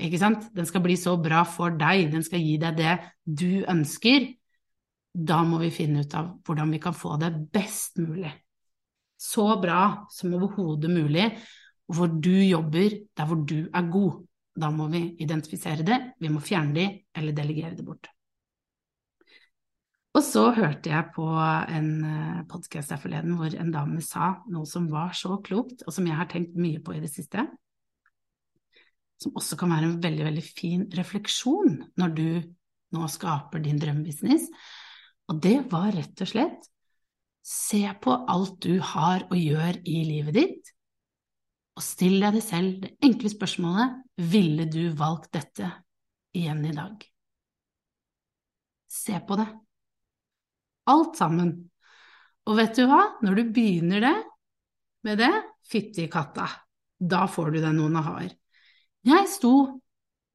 Ikke 0.00 0.20
sant? 0.20 0.46
Den 0.56 0.68
skal 0.68 0.84
bli 0.84 0.96
så 0.96 1.16
bra 1.20 1.42
for 1.48 1.76
deg, 1.76 2.08
den 2.12 2.24
skal 2.24 2.40
gi 2.40 2.56
deg 2.60 2.78
det 2.78 2.94
du 3.24 3.64
ønsker. 3.68 4.30
Da 5.12 5.42
må 5.44 5.60
vi 5.60 5.72
finne 5.74 6.04
ut 6.04 6.14
av 6.16 6.30
hvordan 6.46 6.72
vi 6.72 6.80
kan 6.80 6.96
få 6.96 7.16
det 7.20 7.34
best 7.52 8.00
mulig. 8.00 8.32
Så 9.20 9.44
bra 9.60 10.06
som 10.12 10.32
overhodet 10.36 10.90
mulig, 10.92 11.26
hvor 11.90 12.08
du 12.08 12.32
jobber 12.32 12.94
der 13.16 13.28
hvor 13.28 13.42
du 13.44 13.66
er 13.68 13.90
god. 13.92 14.22
Da 14.60 14.70
må 14.72 14.88
vi 14.92 15.02
identifisere 15.22 15.84
det, 15.86 15.98
vi 16.20 16.30
må 16.32 16.40
fjerne 16.42 16.74
det 16.74 16.88
eller 17.16 17.36
delegere 17.36 17.76
det 17.76 17.84
bort. 17.86 18.08
Og 20.10 20.24
så 20.26 20.48
hørte 20.56 20.90
jeg 20.90 21.12
på 21.14 21.24
en 21.30 21.90
eh, 22.02 22.38
podkast 22.50 22.90
der 22.90 22.98
forleden 22.98 23.36
hvor 23.38 23.52
en 23.54 23.70
dame 23.70 24.00
sa 24.02 24.32
noe 24.50 24.66
som 24.66 24.88
var 24.90 25.12
så 25.14 25.36
klokt, 25.44 25.84
og 25.86 25.94
som 25.94 26.08
jeg 26.08 26.18
har 26.18 26.26
tenkt 26.30 26.56
mye 26.58 26.80
på 26.82 26.96
i 26.96 27.02
det 27.02 27.12
siste. 27.12 27.44
Som 29.22 29.36
også 29.38 29.58
kan 29.60 29.70
være 29.70 29.86
en 29.86 30.00
veldig, 30.02 30.26
veldig 30.26 30.44
fin 30.48 30.82
refleksjon 30.96 31.78
når 32.00 32.16
du 32.16 32.26
nå 32.96 33.06
skaper 33.12 33.62
din 33.62 33.78
drømmebusiness. 33.78 34.48
Og 35.30 35.38
det 35.44 35.60
var 35.70 35.92
rett 35.94 36.24
og 36.24 36.32
slett 36.32 36.70
se 37.42 37.82
på 38.02 38.14
alt 38.30 38.60
du 38.62 38.78
har 38.84 39.26
og 39.30 39.36
gjør 39.38 39.80
i 39.88 40.02
livet 40.08 40.36
ditt, 40.36 40.72
og 41.76 41.84
still 41.84 42.18
deg 42.20 42.36
det 42.36 42.44
selv 42.44 42.80
det 42.82 42.92
enkle 43.06 43.30
spørsmålet 43.32 44.00
ville 44.30 44.66
du 44.68 44.90
valgt 44.96 45.30
dette 45.36 45.70
igjen 46.36 46.64
i 46.68 46.74
dag? 46.76 46.96
Se 48.90 49.20
på 49.26 49.38
det. 49.38 49.46
Alt 50.90 51.16
sammen. 51.16 51.54
Og 52.50 52.58
vet 52.58 52.74
du 52.76 52.84
hva, 52.90 53.02
når 53.22 53.38
du 53.38 53.52
begynner 53.54 54.04
det 54.04 54.16
med 55.06 55.22
det, 55.22 55.32
fytti 55.70 56.08
katta, 56.10 56.48
da 56.98 57.24
får 57.30 57.54
du 57.54 57.60
deg 57.62 57.76
noen 57.76 57.96
aha-er. 58.00 58.34
Jeg 59.06 59.28
sto 59.32 59.54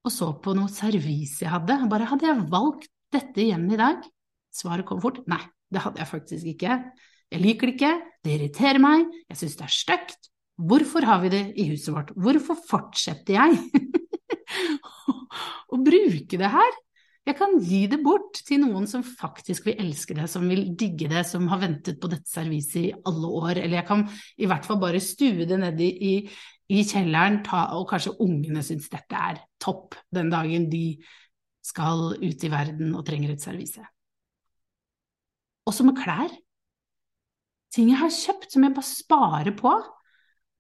og 0.06 0.14
så 0.14 0.32
på 0.42 0.54
noe 0.58 0.70
servis 0.70 1.40
jeg 1.42 1.52
hadde, 1.52 1.80
bare 1.90 2.08
hadde 2.10 2.28
jeg 2.28 2.48
valgt 2.52 2.92
dette 3.14 3.42
igjen 3.42 3.66
i 3.74 3.80
dag? 3.80 4.04
Svaret 4.54 4.86
kom 4.88 5.02
fort, 5.04 5.24
nei, 5.30 5.42
det 5.76 5.84
hadde 5.84 6.02
jeg 6.02 6.12
faktisk 6.12 6.54
ikke. 6.56 6.80
Jeg 7.34 7.42
liker 7.42 7.70
det 7.70 7.76
ikke, 7.76 7.92
det 8.24 8.38
irriterer 8.38 8.82
meg, 8.82 9.06
jeg 9.32 9.42
syns 9.42 9.60
det 9.60 9.68
er 9.68 9.76
stygt. 9.76 10.32
Hvorfor 10.56 11.04
har 11.04 11.20
vi 11.24 11.34
det 11.34 11.44
i 11.60 11.68
huset 11.74 11.92
vårt? 11.92 12.14
Hvorfor 12.16 12.58
fortsetter 12.70 13.36
jeg 13.36 13.58
å 15.74 15.80
bruke 15.84 16.40
det 16.40 16.52
her? 16.54 16.78
Jeg 17.26 17.38
kan 17.40 17.56
gi 17.58 17.82
det 17.90 17.98
bort 18.06 18.38
til 18.46 18.62
noen 18.62 18.86
som 18.88 19.02
faktisk 19.04 19.66
vil 19.66 19.80
elske 19.82 20.14
det, 20.16 20.28
som 20.30 20.46
vil 20.48 20.68
digge 20.78 21.10
det, 21.10 21.24
som 21.26 21.48
har 21.50 21.64
ventet 21.64 21.98
på 22.02 22.10
dette 22.12 22.30
serviset 22.30 22.82
i 22.84 22.94
alle 23.10 23.32
år. 23.42 23.64
Eller 23.64 23.80
jeg 23.80 23.88
kan 23.88 24.06
i 24.38 24.50
hvert 24.50 24.68
fall 24.68 24.78
bare 24.84 25.02
stue 25.02 25.48
det 25.50 25.58
ned 25.60 25.82
i, 25.82 25.90
i, 25.90 26.14
i 26.70 26.86
kjelleren, 26.86 27.42
ta, 27.44 27.66
og 27.76 27.90
kanskje 27.90 28.14
ungene 28.22 28.64
syns 28.64 28.88
dette 28.94 29.18
er 29.18 29.42
topp 29.62 29.98
den 30.14 30.30
dagen 30.32 30.70
de 30.70 30.86
skal 31.66 32.14
ut 32.22 32.46
i 32.46 32.54
verden 32.54 32.94
og 32.94 33.04
trenger 33.10 33.34
et 33.34 33.44
servise. 33.44 33.82
Også 35.70 35.86
med 35.88 35.98
klær. 35.98 36.32
Ting 37.74 37.92
jeg 37.92 38.00
har 38.00 38.14
kjøpt 38.14 38.54
som 38.54 38.66
jeg 38.66 38.76
bare 38.76 38.88
sparer 38.88 39.58
på 39.58 39.74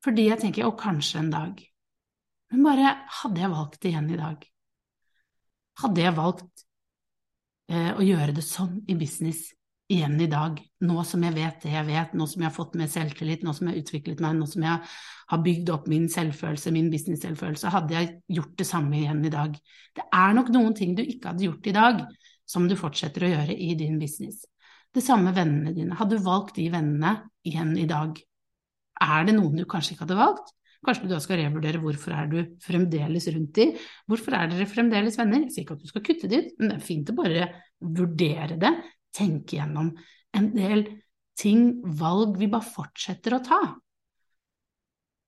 fordi 0.06 0.28
jeg 0.28 0.38
tenker 0.38 0.68
å, 0.68 0.76
kanskje 0.78 1.18
en 1.24 1.32
dag. 1.34 1.62
Men 2.54 2.65
bare 2.65 2.91
hadde 3.24 3.41
jeg 3.41 3.50
valgt 3.50 3.80
det 3.82 3.89
igjen 3.89 4.12
i 4.13 4.20
dag? 4.20 4.44
Hadde 5.82 6.04
jeg 6.04 6.13
valgt 6.13 6.65
eh, 7.74 7.89
å 7.96 8.06
gjøre 8.06 8.36
det 8.38 8.44
sånn 8.46 8.84
i 8.86 8.98
business 9.00 9.48
igjen 9.91 10.18
i 10.22 10.28
dag, 10.30 10.58
nå 10.82 11.04
som 11.06 11.22
jeg 11.26 11.36
vet 11.36 11.65
det 11.65 11.74
jeg 11.76 11.86
vet, 11.86 12.13
nå 12.18 12.26
som 12.30 12.41
jeg 12.41 12.50
har 12.50 12.56
fått 12.56 12.78
mer 12.80 12.89
selvtillit, 12.89 13.44
nå 13.46 13.54
som 13.54 13.68
jeg 13.68 13.76
har 13.76 13.84
utviklet 13.84 14.24
meg, 14.24 14.38
nå 14.39 14.48
som 14.50 14.65
jeg 14.65 14.96
har 15.30 15.44
bygd 15.46 15.72
opp 15.76 15.89
min 15.91 16.08
selvfølelse, 16.10 16.74
min 16.74 16.89
business-selvfølelse, 16.94 17.74
hadde 17.74 17.94
jeg 17.94 18.12
gjort 18.39 18.56
det 18.58 18.68
samme 18.70 18.98
igjen 18.98 19.22
i 19.26 19.34
dag. 19.34 19.54
Det 19.98 20.08
er 20.10 20.34
nok 20.38 20.50
noen 20.56 20.74
ting 20.78 20.96
du 20.98 21.04
ikke 21.04 21.34
hadde 21.34 21.46
gjort 21.46 21.70
i 21.70 21.76
dag, 21.76 22.02
som 22.50 22.65
du 22.70 22.74
fortsetter 22.80 23.26
å 23.26 23.32
gjøre 23.36 23.58
i 23.58 23.74
din 23.78 24.00
business. 24.02 24.41
Det 24.95 25.03
samme 25.03 25.34
vennene 25.36 25.73
dine. 25.75 25.95
Hadde 25.99 26.15
du 26.15 26.23
valgt 26.23 26.55
de 26.55 26.69
vennene 26.71 27.17
igjen 27.45 27.73
i 27.77 27.88
dag? 27.89 28.15
Er 29.03 29.25
det 29.27 29.36
noen 29.36 29.58
du 29.60 29.65
kanskje 29.67 29.95
ikke 29.95 30.05
hadde 30.05 30.19
valgt? 30.21 30.53
Kanskje 30.86 31.08
du 31.08 31.13
da 31.15 31.21
skal 31.23 31.39
revurdere 31.41 31.81
hvorfor 31.81 32.13
er 32.15 32.27
du 32.31 32.38
fremdeles 32.63 33.25
rundt 33.34 33.55
de, 33.58 33.65
hvorfor 34.08 34.36
er 34.38 34.51
dere 34.51 34.67
fremdeles 34.69 35.17
venner? 35.17 35.43
Jeg 35.43 35.53
sier 35.53 35.65
ikke 35.65 35.79
at 35.79 35.86
du 35.86 35.89
skal 35.89 36.03
kutte 36.05 36.29
de 36.29 36.41
ut, 36.43 36.51
men 36.60 36.69
det 36.69 36.77
er 36.77 36.86
fint 36.86 37.10
å 37.10 37.15
bare 37.17 37.47
vurdere 37.81 38.60
det, 38.62 38.71
tenke 39.15 39.58
gjennom 39.58 39.89
en 40.36 40.51
del 40.53 40.86
ting, 41.39 41.81
valg 41.99 42.38
vi 42.39 42.47
bare 42.51 42.67
fortsetter 42.67 43.36
å 43.36 43.41
ta. 43.43 43.60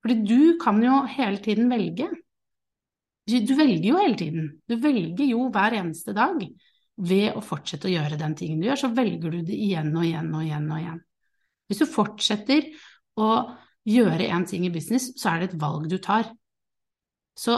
Fordi 0.04 0.18
du 0.24 0.56
kan 0.62 0.80
jo 0.84 1.02
hele 1.12 1.42
tiden 1.44 1.72
velge. 1.74 2.08
Du 3.28 3.54
velger 3.58 3.90
jo 3.90 4.00
hele 4.00 4.20
tiden. 4.20 4.52
Du 4.70 4.78
velger 4.80 5.26
jo 5.28 5.50
hver 5.52 5.76
eneste 5.82 6.14
dag. 6.16 6.38
Ved 6.98 7.36
å 7.38 7.44
fortsette 7.46 7.90
å 7.90 7.94
gjøre 7.94 8.18
den 8.18 8.34
tingen 8.38 8.62
du 8.62 8.68
gjør, 8.70 8.82
så 8.82 8.94
velger 8.96 9.34
du 9.34 9.42
det 9.46 9.54
igjen 9.54 9.92
og 9.94 10.06
igjen 10.08 10.32
og 10.34 10.46
igjen 10.46 10.70
og 10.72 10.82
igjen. 10.82 11.02
Hvis 11.68 11.82
du 11.84 11.90
fortsetter 11.92 12.70
å 13.22 13.32
gjøre 13.88 14.30
én 14.34 14.46
ting 14.50 14.66
i 14.68 14.74
business, 14.74 15.12
så 15.20 15.34
er 15.34 15.44
det 15.44 15.52
et 15.52 15.60
valg 15.62 15.88
du 15.92 15.98
tar. 16.04 16.32
Så 17.38 17.58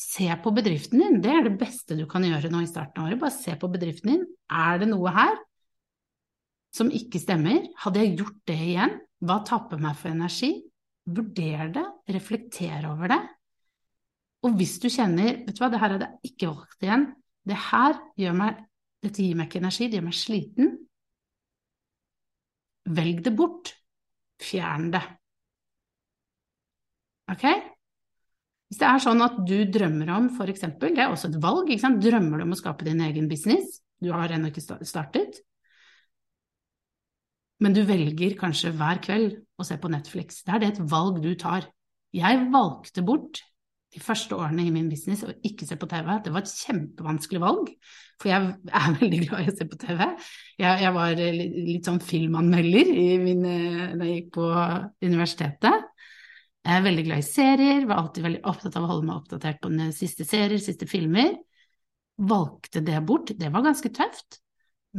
se 0.00 0.28
på 0.42 0.52
bedriften 0.56 1.02
din, 1.02 1.20
det 1.22 1.32
er 1.32 1.46
det 1.46 1.58
beste 1.60 1.96
du 1.98 2.06
kan 2.10 2.24
gjøre 2.24 2.50
nå 2.52 2.64
i 2.64 2.70
starten 2.70 3.02
av 3.02 3.10
året. 3.10 3.20
Bare 3.20 3.34
se 3.34 3.54
på 3.60 3.70
bedriften 3.70 4.14
din. 4.14 4.26
Er 4.50 4.80
det 4.82 4.90
noe 4.90 5.12
her 5.14 5.36
som 6.74 6.90
ikke 6.94 7.20
stemmer? 7.22 7.68
Hadde 7.84 8.02
jeg 8.02 8.16
gjort 8.18 8.40
det 8.48 8.58
igjen? 8.70 8.96
Hva 9.20 9.40
tapper 9.46 9.80
meg 9.82 9.98
for 10.00 10.12
energi? 10.14 10.54
Vurder 11.10 11.70
det, 11.74 11.86
reflekter 12.16 12.86
over 12.88 13.12
det. 13.12 13.20
Og 14.46 14.56
hvis 14.56 14.78
du 14.80 14.88
kjenner 14.88 15.42
vet 15.44 15.52
du 15.52 15.60
hva, 15.60 15.68
det 15.72 15.80
her 15.82 15.94
hadde 15.96 16.08
jeg 16.08 16.32
ikke 16.32 16.52
valgt 16.54 16.86
igjen, 16.86 17.08
det 17.48 17.56
her 17.70 17.98
gjør 18.20 18.36
meg, 18.36 18.62
dette 19.00 19.24
gir 19.24 19.36
meg 19.38 19.48
ikke 19.48 19.62
energi, 19.62 19.88
det 19.88 19.98
gjør 19.98 20.08
meg 20.08 20.16
sliten, 20.18 20.72
velg 22.90 23.22
det 23.26 23.34
bort. 23.36 23.74
Fjern 24.40 24.88
det. 24.94 25.02
Ok? 27.28 27.44
Hvis 28.70 28.78
det 28.80 28.86
er 28.88 29.02
sånn 29.02 29.20
at 29.24 29.36
du 29.44 29.56
drømmer 29.68 30.12
om 30.14 30.30
eksempel, 30.46 30.94
det 30.94 31.04
er 31.04 31.12
også 31.12 31.28
et 31.28 31.40
valg, 31.42 31.68
drømmer 32.00 32.40
du 32.40 32.46
om 32.46 32.54
å 32.54 32.58
skape 32.58 32.86
din 32.86 33.02
egen 33.04 33.28
business, 33.28 33.80
du 34.00 34.12
har 34.14 34.32
ennå 34.32 34.48
ikke 34.48 34.62
startet, 34.86 35.42
men 37.60 37.76
du 37.76 37.82
velger 37.84 38.38
kanskje 38.40 38.72
hver 38.72 39.02
kveld 39.04 39.36
å 39.60 39.66
se 39.66 39.76
på 39.76 39.90
Netflix. 39.92 40.40
Da 40.46 40.56
er 40.56 40.62
det 40.62 40.70
et 40.72 40.82
valg 40.88 41.20
du 41.20 41.34
tar. 41.36 41.66
Jeg 42.16 42.46
valgte 42.54 43.04
bort 43.04 43.42
de 43.90 44.00
første 44.02 44.36
årene 44.38 44.64
i 44.66 44.72
min 44.72 44.88
business 44.90 45.24
å 45.26 45.32
ikke 45.46 45.66
se 45.66 45.76
på 45.78 45.88
TV. 45.90 46.08
Det 46.22 46.32
var 46.34 46.44
et 46.44 46.52
kjempevanskelig 46.52 47.40
valg, 47.42 47.70
for 48.20 48.30
jeg 48.30 48.52
er 48.70 48.96
veldig 49.00 49.20
glad 49.24 49.44
i 49.44 49.52
å 49.52 49.56
se 49.56 49.66
på 49.70 49.78
TV. 49.80 50.04
Jeg, 50.60 50.82
jeg 50.84 50.94
var 50.96 51.14
litt, 51.18 51.56
litt 51.70 51.90
sånn 51.90 52.02
filmanmelder 52.04 52.92
da 52.94 54.06
jeg 54.06 54.16
gikk 54.16 54.34
på 54.38 54.50
universitetet. 55.06 55.88
Jeg 56.60 56.76
er 56.76 56.84
veldig 56.84 57.06
glad 57.06 57.22
i 57.22 57.24
serier, 57.24 57.86
var 57.88 58.02
alltid 58.02 58.26
veldig 58.26 58.42
opptatt 58.50 58.76
av 58.76 58.84
å 58.84 58.90
holde 58.92 59.08
meg 59.08 59.16
oppdatert 59.22 59.62
på 59.62 59.72
den 59.72 59.94
siste 59.96 60.26
serier, 60.28 60.60
siste 60.60 60.86
filmer. 60.90 61.32
Valgte 62.20 62.82
det 62.84 63.00
bort. 63.08 63.32
Det 63.32 63.48
var 63.50 63.64
ganske 63.64 63.90
tøft, 63.96 64.42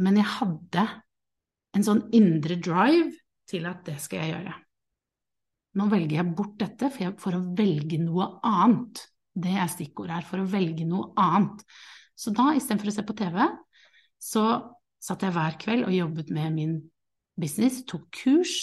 men 0.02 0.18
jeg 0.18 0.26
hadde 0.40 0.86
en 1.72 1.86
sånn 1.86 2.02
indre 2.16 2.58
drive 2.60 3.12
til 3.48 3.68
at 3.70 3.86
det 3.86 3.96
skal 4.02 4.24
jeg 4.24 4.34
gjøre. 4.34 4.56
Nå 5.78 5.88
velger 5.88 6.18
jeg 6.18 6.34
bort 6.36 6.58
dette 6.60 6.90
for, 6.92 7.04
jeg, 7.06 7.16
for 7.20 7.38
å 7.38 7.42
velge 7.56 7.98
noe 8.02 8.28
annet. 8.44 9.06
Det 9.32 9.54
er 9.56 9.70
stikkordet 9.72 10.18
her, 10.18 10.28
for 10.28 10.42
å 10.42 10.48
velge 10.48 10.84
noe 10.88 11.12
annet. 11.20 11.62
Så 12.18 12.34
da, 12.36 12.50
istedenfor 12.56 12.90
å 12.90 12.94
se 12.94 13.04
på 13.08 13.16
TV, 13.16 13.38
så 14.20 14.44
satt 15.02 15.24
jeg 15.24 15.34
hver 15.34 15.56
kveld 15.60 15.88
og 15.88 15.96
jobbet 15.96 16.32
med 16.34 16.58
min 16.58 16.74
business, 17.40 17.80
tok 17.88 18.04
kurs, 18.14 18.56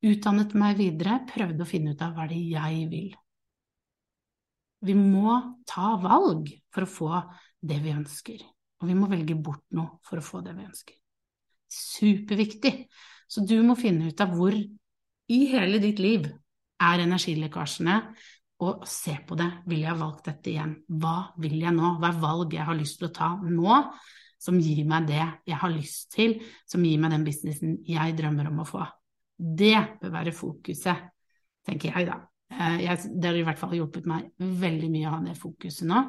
utdannet 0.00 0.56
meg 0.56 0.78
videre, 0.80 1.20
prøvde 1.28 1.66
å 1.66 1.68
finne 1.68 1.92
ut 1.92 2.02
av 2.02 2.16
hva 2.16 2.26
det 2.30 2.40
er 2.40 2.54
jeg 2.56 2.88
vil. 2.90 3.10
Vi 4.80 4.96
må 4.96 5.36
ta 5.68 5.92
valg 6.00 6.48
for 6.72 6.86
å 6.86 6.90
få 6.90 7.12
det 7.60 7.82
vi 7.84 7.92
ønsker, 7.92 8.40
og 8.80 8.88
vi 8.88 8.96
må 8.96 9.10
velge 9.12 9.36
bort 9.36 9.66
noe 9.76 10.00
for 10.08 10.22
å 10.22 10.24
få 10.24 10.40
det 10.46 10.56
vi 10.56 10.64
ønsker. 10.64 10.96
Superviktig. 11.70 12.74
Så 13.30 13.44
du 13.46 13.60
må 13.62 13.76
finne 13.78 14.08
ut 14.10 14.22
av 14.24 14.32
hvor 14.34 14.56
i 15.30 15.44
hele 15.52 15.80
ditt 15.82 16.00
liv 16.02 16.26
er 16.80 17.02
energilekkasjene, 17.04 17.96
og 18.60 18.84
se 18.88 19.14
på 19.26 19.36
det. 19.40 19.48
Vil 19.70 19.84
jeg 19.84 19.88
ha 19.88 19.98
valgt 19.98 20.26
dette 20.28 20.52
igjen? 20.52 20.74
Hva 21.00 21.32
vil 21.40 21.56
jeg 21.62 21.72
nå? 21.76 21.94
Hva 22.00 22.10
er 22.10 22.18
valg 22.20 22.56
jeg 22.56 22.66
har 22.68 22.76
lyst 22.76 22.98
til 23.00 23.08
å 23.08 23.14
ta 23.16 23.30
nå, 23.40 23.76
som 24.40 24.58
gir 24.60 24.84
meg 24.88 25.08
det 25.08 25.22
jeg 25.48 25.60
har 25.62 25.72
lyst 25.72 26.10
til, 26.12 26.38
som 26.68 26.84
gir 26.84 27.00
meg 27.00 27.14
den 27.14 27.24
businessen 27.24 27.78
jeg 27.88 28.16
drømmer 28.18 28.50
om 28.50 28.60
å 28.60 28.68
få? 28.68 28.84
Det 29.40 30.00
bør 30.02 30.12
være 30.18 30.36
fokuset, 30.36 31.06
tenker 31.64 31.94
jeg, 31.94 32.10
da. 32.10 32.18
Eh, 32.52 32.82
jeg, 32.84 33.12
det 33.16 33.30
har 33.30 33.38
i 33.40 33.46
hvert 33.48 33.60
fall 33.60 33.76
hjulpet 33.78 34.08
meg 34.10 34.28
veldig 34.36 34.92
mye 34.92 35.08
å 35.08 35.14
ha 35.16 35.22
det 35.24 35.38
fokuset 35.40 35.88
nå. 35.88 36.04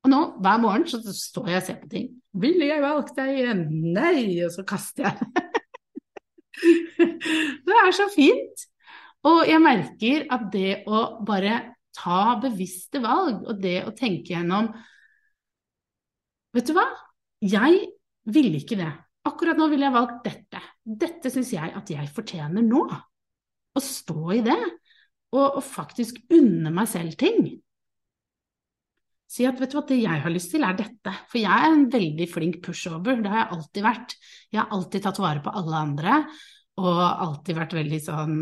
Og 0.00 0.08
nå, 0.08 0.20
hver 0.40 0.62
morgen, 0.62 0.86
så 0.88 1.02
står 1.02 1.50
jeg 1.50 1.60
og 1.60 1.66
ser 1.66 1.80
på 1.82 1.90
ting. 1.92 2.10
Ville 2.40 2.70
jeg 2.70 2.84
valgt 2.84 3.18
deg 3.18 3.34
igjen? 3.34 3.66
Nei! 3.96 4.38
Og 4.46 4.54
så 4.54 4.64
kaster 4.68 5.10
jeg. 5.10 5.32
det 7.66 7.76
er 7.84 7.94
så 7.96 8.08
fint. 8.12 8.66
Og 9.28 9.44
jeg 9.48 9.60
merker 9.62 10.24
at 10.32 10.48
det 10.52 10.82
å 10.88 11.20
bare 11.26 11.58
ta 11.96 12.36
bevisste 12.40 13.02
valg, 13.02 13.44
og 13.44 13.60
det 13.60 13.82
å 13.84 13.94
tenke 13.96 14.34
gjennom 14.34 14.70
Vet 16.50 16.66
du 16.66 16.72
hva, 16.74 16.82
jeg 17.46 17.76
ville 18.26 18.58
ikke 18.58 18.74
det. 18.80 18.90
Akkurat 19.28 19.54
nå 19.54 19.68
ville 19.70 19.86
jeg 19.86 19.94
valgt 19.94 20.24
dette. 20.24 20.62
Dette 20.82 21.30
syns 21.30 21.52
jeg 21.54 21.70
at 21.78 21.92
jeg 21.92 22.10
fortjener 22.10 22.64
nå. 22.66 22.80
Å 23.70 23.82
stå 23.84 24.32
i 24.34 24.40
det, 24.42 24.58
og, 25.30 25.44
og 25.44 25.62
faktisk 25.62 26.18
unne 26.34 26.72
meg 26.74 26.88
selv 26.90 27.14
ting. 27.20 27.52
Si 29.30 29.44
at 29.46 29.60
vet 29.62 29.70
du 29.70 29.76
hva, 29.78 29.84
det 29.86 30.00
jeg 30.00 30.22
har 30.24 30.32
lyst 30.34 30.50
til, 30.50 30.64
er 30.66 30.74
dette. 30.78 31.12
For 31.30 31.38
jeg 31.38 31.50
er 31.50 31.70
en 31.70 31.84
veldig 31.92 32.26
flink 32.32 32.56
pushover, 32.64 33.20
det 33.22 33.30
har 33.30 33.44
jeg 33.44 33.52
alltid 33.56 33.84
vært. 33.86 34.14
Jeg 34.50 34.58
har 34.58 34.72
alltid 34.74 35.04
tatt 35.04 35.20
vare 35.22 35.42
på 35.44 35.52
alle 35.60 35.82
andre, 35.84 36.16
og 36.80 36.98
alltid 36.98 37.58
vært 37.58 37.74
veldig 37.76 38.00
sånn 38.02 38.34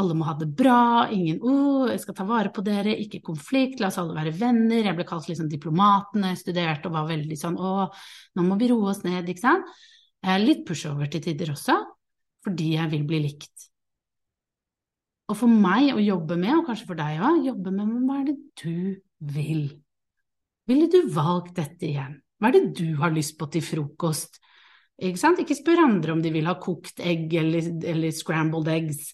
alle 0.00 0.16
må 0.16 0.26
ha 0.26 0.34
det 0.38 0.48
bra, 0.56 1.06
ingen 1.12 1.38
oh, 1.44 1.84
jeg 1.90 2.00
skal 2.02 2.16
ta 2.18 2.24
vare 2.26 2.50
på 2.54 2.64
dere, 2.66 2.94
ikke 3.04 3.20
konflikt, 3.26 3.78
la 3.78 3.90
oss 3.92 3.98
alle 4.02 4.16
være 4.16 4.32
venner. 4.38 4.88
Jeg 4.88 4.96
ble 4.98 5.06
kalt 5.06 5.28
liksom 5.30 5.50
diplomaten 5.52 6.26
jeg 6.26 6.40
studerte 6.40 6.90
og 6.90 6.96
var 6.96 7.10
veldig 7.12 7.38
sånn 7.38 7.60
å, 7.60 7.74
nå 8.34 8.46
må 8.46 8.58
vi 8.58 8.72
roe 8.72 8.90
oss 8.94 9.04
ned, 9.06 9.28
ikke 9.30 9.44
sant. 9.44 9.70
Litt 10.40 10.64
pushover 10.66 11.10
til 11.12 11.22
tider 11.22 11.52
også, 11.52 11.76
fordi 12.46 12.72
jeg 12.78 12.90
vil 12.96 13.06
bli 13.06 13.22
likt. 13.26 13.68
Og 15.30 15.38
for 15.38 15.48
meg 15.48 15.92
å 15.94 16.02
jobbe 16.02 16.36
med, 16.40 16.56
og 16.58 16.66
kanskje 16.68 16.88
for 16.90 16.98
deg 16.98 17.22
òg, 17.22 17.44
jobbe 17.52 17.72
med 17.76 17.96
hva 18.08 18.20
er 18.22 18.30
det 18.32 18.38
du 18.64 19.34
vil? 19.34 19.66
Ville 20.70 20.88
du 20.92 21.02
valgt 21.12 21.58
dette 21.58 21.88
igjen? 21.90 22.16
Hva 22.40 22.50
er 22.50 22.56
det 22.56 22.78
du 22.80 22.96
har 23.00 23.12
lyst 23.14 23.36
på 23.40 23.48
til 23.52 23.64
frokost? 23.64 24.40
Ikke? 25.02 25.34
Ikke 25.42 25.58
spør 25.58 25.84
andre 25.84 26.14
om 26.14 26.22
de 26.24 26.32
vil 26.32 26.48
ha 26.48 26.54
kokt 26.60 27.02
egg 27.02 27.32
eller, 27.36 27.68
eller 27.90 28.14
scrambled 28.14 28.70
eggs. 28.72 29.12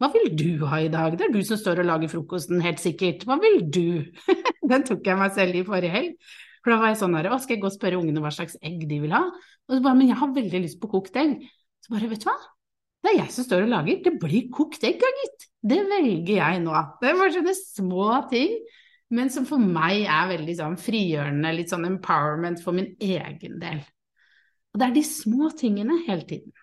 Hva 0.00 0.08
vil 0.14 0.30
du 0.32 0.66
ha 0.68 0.80
i 0.80 0.92
dag? 0.92 1.16
Det 1.16 1.26
er 1.26 1.34
du 1.34 1.42
som 1.44 1.58
står 1.60 1.82
og 1.82 1.90
lager 1.90 2.10
frokosten, 2.12 2.62
helt 2.64 2.80
sikkert. 2.80 3.26
Hva 3.28 3.36
vil 3.40 3.60
du? 3.68 4.06
Den 4.70 4.86
tok 4.88 5.04
jeg 5.06 5.20
meg 5.20 5.34
selv 5.36 5.58
i 5.60 5.64
forrige 5.66 5.92
helg. 5.92 6.30
For 6.60 6.72
da 6.72 6.80
var 6.80 6.92
jeg 6.92 7.00
sånn 7.00 7.16
her, 7.16 7.28
å, 7.32 7.38
skal 7.40 7.56
jeg 7.56 7.62
gå 7.62 7.68
og 7.70 7.76
spørre 7.76 8.00
ungene 8.00 8.22
hva 8.24 8.32
slags 8.34 8.56
egg 8.64 8.84
de 8.88 9.00
vil 9.02 9.12
ha? 9.16 9.22
Og 9.68 9.76
så 9.76 9.82
bare, 9.84 9.96
men 9.96 10.10
jeg 10.10 10.20
har 10.20 10.32
veldig 10.36 10.62
lyst 10.64 10.80
på 10.80 10.90
kokt 10.92 11.16
egg. 11.20 11.38
Så 11.84 11.94
bare, 11.94 12.08
vet 12.10 12.24
du 12.24 12.28
hva, 12.28 12.36
det 13.00 13.12
er 13.14 13.18
jeg 13.22 13.32
som 13.32 13.46
står 13.46 13.64
og 13.64 13.72
lager, 13.72 14.00
det 14.04 14.12
blir 14.20 14.50
kokt 14.52 14.84
egg, 14.84 15.00
gitt. 15.20 15.46
Det 15.72 15.80
velger 15.88 16.36
jeg 16.36 16.60
nå. 16.64 16.74
Det 17.00 17.08
er 17.08 17.20
bare 17.20 17.34
sånne 17.36 17.56
små 17.56 18.08
ting, 18.32 18.58
men 19.10 19.30
som 19.34 19.46
for 19.48 19.62
meg 19.62 20.04
er 20.06 20.28
veldig 20.30 20.54
sånn 20.60 20.76
frigjørende, 20.80 21.50
litt 21.54 21.72
sånn 21.72 21.88
empowerment 21.88 22.62
for 22.62 22.76
min 22.76 22.92
egen 23.02 23.58
del. 23.62 23.82
Og 24.70 24.78
det 24.78 24.86
er 24.86 24.94
de 24.94 25.04
små 25.06 25.50
tingene 25.58 25.98
hele 26.06 26.26
tiden. 26.28 26.54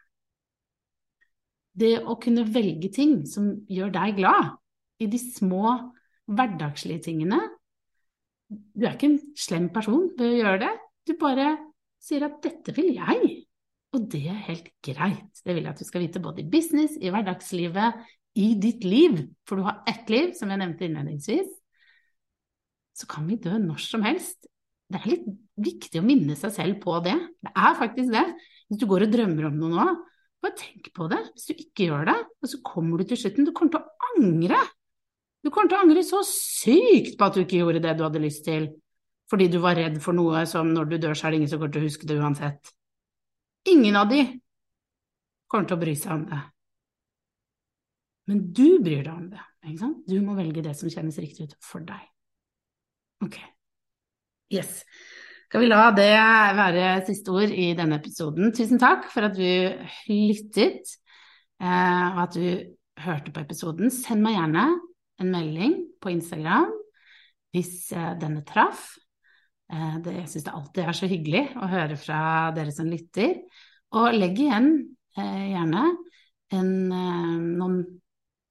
Det 1.77 1.97
å 1.99 2.15
kunne 2.21 2.47
velge 2.49 2.89
ting 2.95 3.19
som 3.29 3.51
gjør 3.69 3.91
deg 3.93 4.15
glad, 4.21 4.55
i 4.97 5.10
de 5.12 5.19
små 5.21 5.75
hverdagslige 6.25 7.03
tingene. 7.12 7.38
Du 8.47 8.88
er 8.88 8.95
ikke 8.95 9.12
en 9.12 9.19
slem 9.38 9.67
person 9.75 10.07
ved 10.17 10.31
å 10.31 10.39
gjøre 10.39 10.62
det, 10.63 10.71
du 11.07 11.13
bare 11.19 11.51
sier 12.01 12.25
at 12.25 12.39
'dette 12.41 12.73
vil 12.75 12.95
jeg', 12.95 13.43
og 13.95 14.07
det 14.12 14.23
er 14.31 14.45
helt 14.47 14.71
greit. 14.83 15.41
Det 15.43 15.53
vil 15.53 15.63
jeg 15.63 15.73
at 15.73 15.79
du 15.79 15.88
skal 15.88 16.03
vite 16.03 16.23
både 16.23 16.43
i 16.43 16.49
business, 16.49 16.95
i 16.99 17.12
hverdagslivet, 17.12 18.01
i 18.38 18.53
ditt 18.60 18.83
liv, 18.83 19.19
for 19.47 19.57
du 19.57 19.67
har 19.67 19.83
ett 19.89 20.10
liv, 20.10 20.33
som 20.38 20.49
jeg 20.49 20.62
nevnte 20.62 20.86
innledningsvis, 20.86 21.47
så 22.97 23.07
kan 23.10 23.27
vi 23.29 23.38
dø 23.41 23.53
når 23.62 23.81
som 23.83 24.05
helst 24.05 24.49
det 24.88 25.01
er 25.01 25.10
litt 25.12 25.25
viktig 25.60 25.99
å 25.99 26.05
minne 26.05 26.36
seg 26.39 26.53
selv 26.55 26.77
på 26.83 26.95
det. 27.03 27.15
Det 27.43 27.51
er 27.51 27.73
faktisk 27.75 28.12
det. 28.13 28.23
Hvis 28.69 28.79
du 28.79 28.86
går 28.88 29.03
og 29.03 29.12
drømmer 29.12 29.49
om 29.49 29.57
noe 29.60 29.71
nå, 29.73 29.88
bare 30.43 30.55
tenk 30.60 30.88
på 30.95 31.10
det. 31.12 31.19
Hvis 31.33 31.49
du 31.49 31.53
ikke 31.57 31.89
gjør 31.89 32.07
det, 32.07 32.17
og 32.23 32.51
så 32.51 32.60
kommer 32.65 33.01
du 33.01 33.10
til 33.10 33.19
slutten, 33.19 33.47
du 33.47 33.51
kommer 33.55 33.75
til 33.75 33.83
å 33.83 34.12
angre. 34.13 34.62
Du 35.43 35.51
kommer 35.51 35.71
til 35.71 35.79
å 35.79 35.83
angre 35.83 36.05
så 36.07 36.23
sykt 36.27 37.17
på 37.19 37.27
at 37.27 37.36
du 37.36 37.43
ikke 37.43 37.60
gjorde 37.60 37.83
det 37.83 37.97
du 37.99 38.05
hadde 38.07 38.23
lyst 38.23 38.45
til, 38.47 38.71
fordi 39.27 39.49
du 39.51 39.60
var 39.63 39.75
redd 39.75 39.99
for 40.03 40.15
noe 40.15 40.45
som 40.47 40.71
når 40.71 40.91
du 40.93 40.99
dør, 41.03 41.19
så 41.19 41.27
er 41.27 41.36
det 41.36 41.41
ingen 41.41 41.51
som 41.51 41.60
kommer 41.60 41.75
til 41.75 41.83
å 41.83 41.89
huske 41.89 42.07
det 42.07 42.19
uansett. 42.21 42.75
Ingen 43.67 43.99
av 43.99 44.07
de 44.12 44.23
kommer 45.51 45.67
til 45.67 45.75
å 45.75 45.83
bry 45.83 45.95
seg 45.99 46.15
om 46.15 46.27
det. 46.31 46.43
Men 48.31 48.45
du 48.55 48.79
bryr 48.83 49.03
deg 49.03 49.13
om 49.13 49.27
det. 49.31 49.43
Du 50.07 50.21
må 50.23 50.36
velge 50.38 50.63
det 50.63 50.77
som 50.79 50.91
kjennes 50.91 51.19
riktig 51.19 51.49
ut 51.49 51.60
for 51.63 51.83
deg. 51.83 52.07
Ok. 53.25 53.38
Yes. 54.53 54.82
Skal 55.47 55.63
vi 55.63 55.69
la 55.71 55.86
det 55.95 56.12
være 56.58 56.88
siste 57.08 57.32
ord 57.32 57.51
i 57.56 57.69
denne 57.75 58.01
episoden. 58.01 58.51
Tusen 58.56 58.80
takk 58.82 59.06
for 59.13 59.30
at 59.30 59.38
du 59.38 59.43
lyttet, 60.12 60.91
eh, 61.63 62.08
og 62.12 62.19
at 62.25 62.36
du 62.36 62.47
hørte 63.06 63.32
på 63.32 63.43
episoden. 63.45 63.91
Send 63.93 64.25
meg 64.25 64.36
gjerne 64.36 64.65
en 65.23 65.32
melding 65.32 65.77
på 66.03 66.12
Instagram 66.12 66.73
hvis 67.56 67.93
eh, 67.95 68.12
denne 68.19 68.43
traff. 68.47 68.89
Eh, 69.71 69.95
det, 70.03 70.17
jeg 70.19 70.34
syns 70.34 70.49
det 70.49 70.56
alltid 70.60 70.84
er 70.84 70.99
så 70.99 71.12
hyggelig 71.13 71.45
å 71.56 71.71
høre 71.71 71.99
fra 72.01 72.21
dere 72.58 72.75
som 72.75 72.91
lytter. 72.91 73.39
Og 73.95 74.12
legg 74.17 74.43
igjen 74.43 74.73
gjerne 75.17 75.86
en, 76.53 76.73
noen 76.91 77.77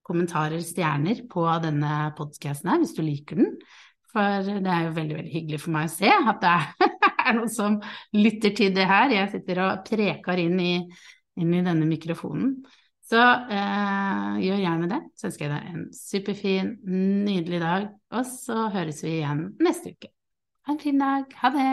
kommentarer, 0.06 0.62
stjerner, 0.64 1.20
på 1.30 1.44
denne 1.62 2.08
podkasten 2.16 2.72
her, 2.72 2.80
hvis 2.80 2.96
du 2.96 3.04
liker 3.04 3.38
den. 3.38 3.52
For 4.16 4.46
det 4.48 4.72
er 4.72 4.86
jo 4.86 4.94
veldig, 4.96 5.18
veldig 5.18 5.34
hyggelig 5.34 5.58
for 5.60 5.74
meg 5.74 5.90
å 5.90 5.92
se 5.92 6.08
at 6.08 6.38
det 6.40 6.54
er 7.26 7.36
noen 7.36 7.52
som 7.52 7.76
lytter 8.16 8.54
til 8.56 8.72
det 8.72 8.86
her. 8.88 9.12
Jeg 9.12 9.28
sitter 9.34 9.60
og 9.66 9.84
preker 9.84 10.40
inn 10.40 10.56
i, 10.62 10.72
inn 11.36 11.52
i 11.52 11.60
denne 11.66 11.88
mikrofonen. 11.90 12.54
Så 13.06 13.20
eh, 13.20 14.40
gjør 14.42 14.64
gjerne 14.64 14.88
det. 14.90 15.02
Så 15.20 15.28
ønsker 15.28 15.46
jeg 15.46 15.52
deg 15.52 15.68
en 15.74 15.84
superfin, 15.94 16.72
nydelig 17.28 17.60
dag, 17.62 17.86
og 18.16 18.26
så 18.32 18.66
høres 18.72 19.04
vi 19.04 19.18
igjen 19.20 19.50
neste 19.62 19.92
uke. 19.92 20.10
Ha 20.66 20.74
en 20.74 20.82
fin 20.82 21.04
dag. 21.04 21.38
Ha 21.44 21.52
det. 21.54 21.70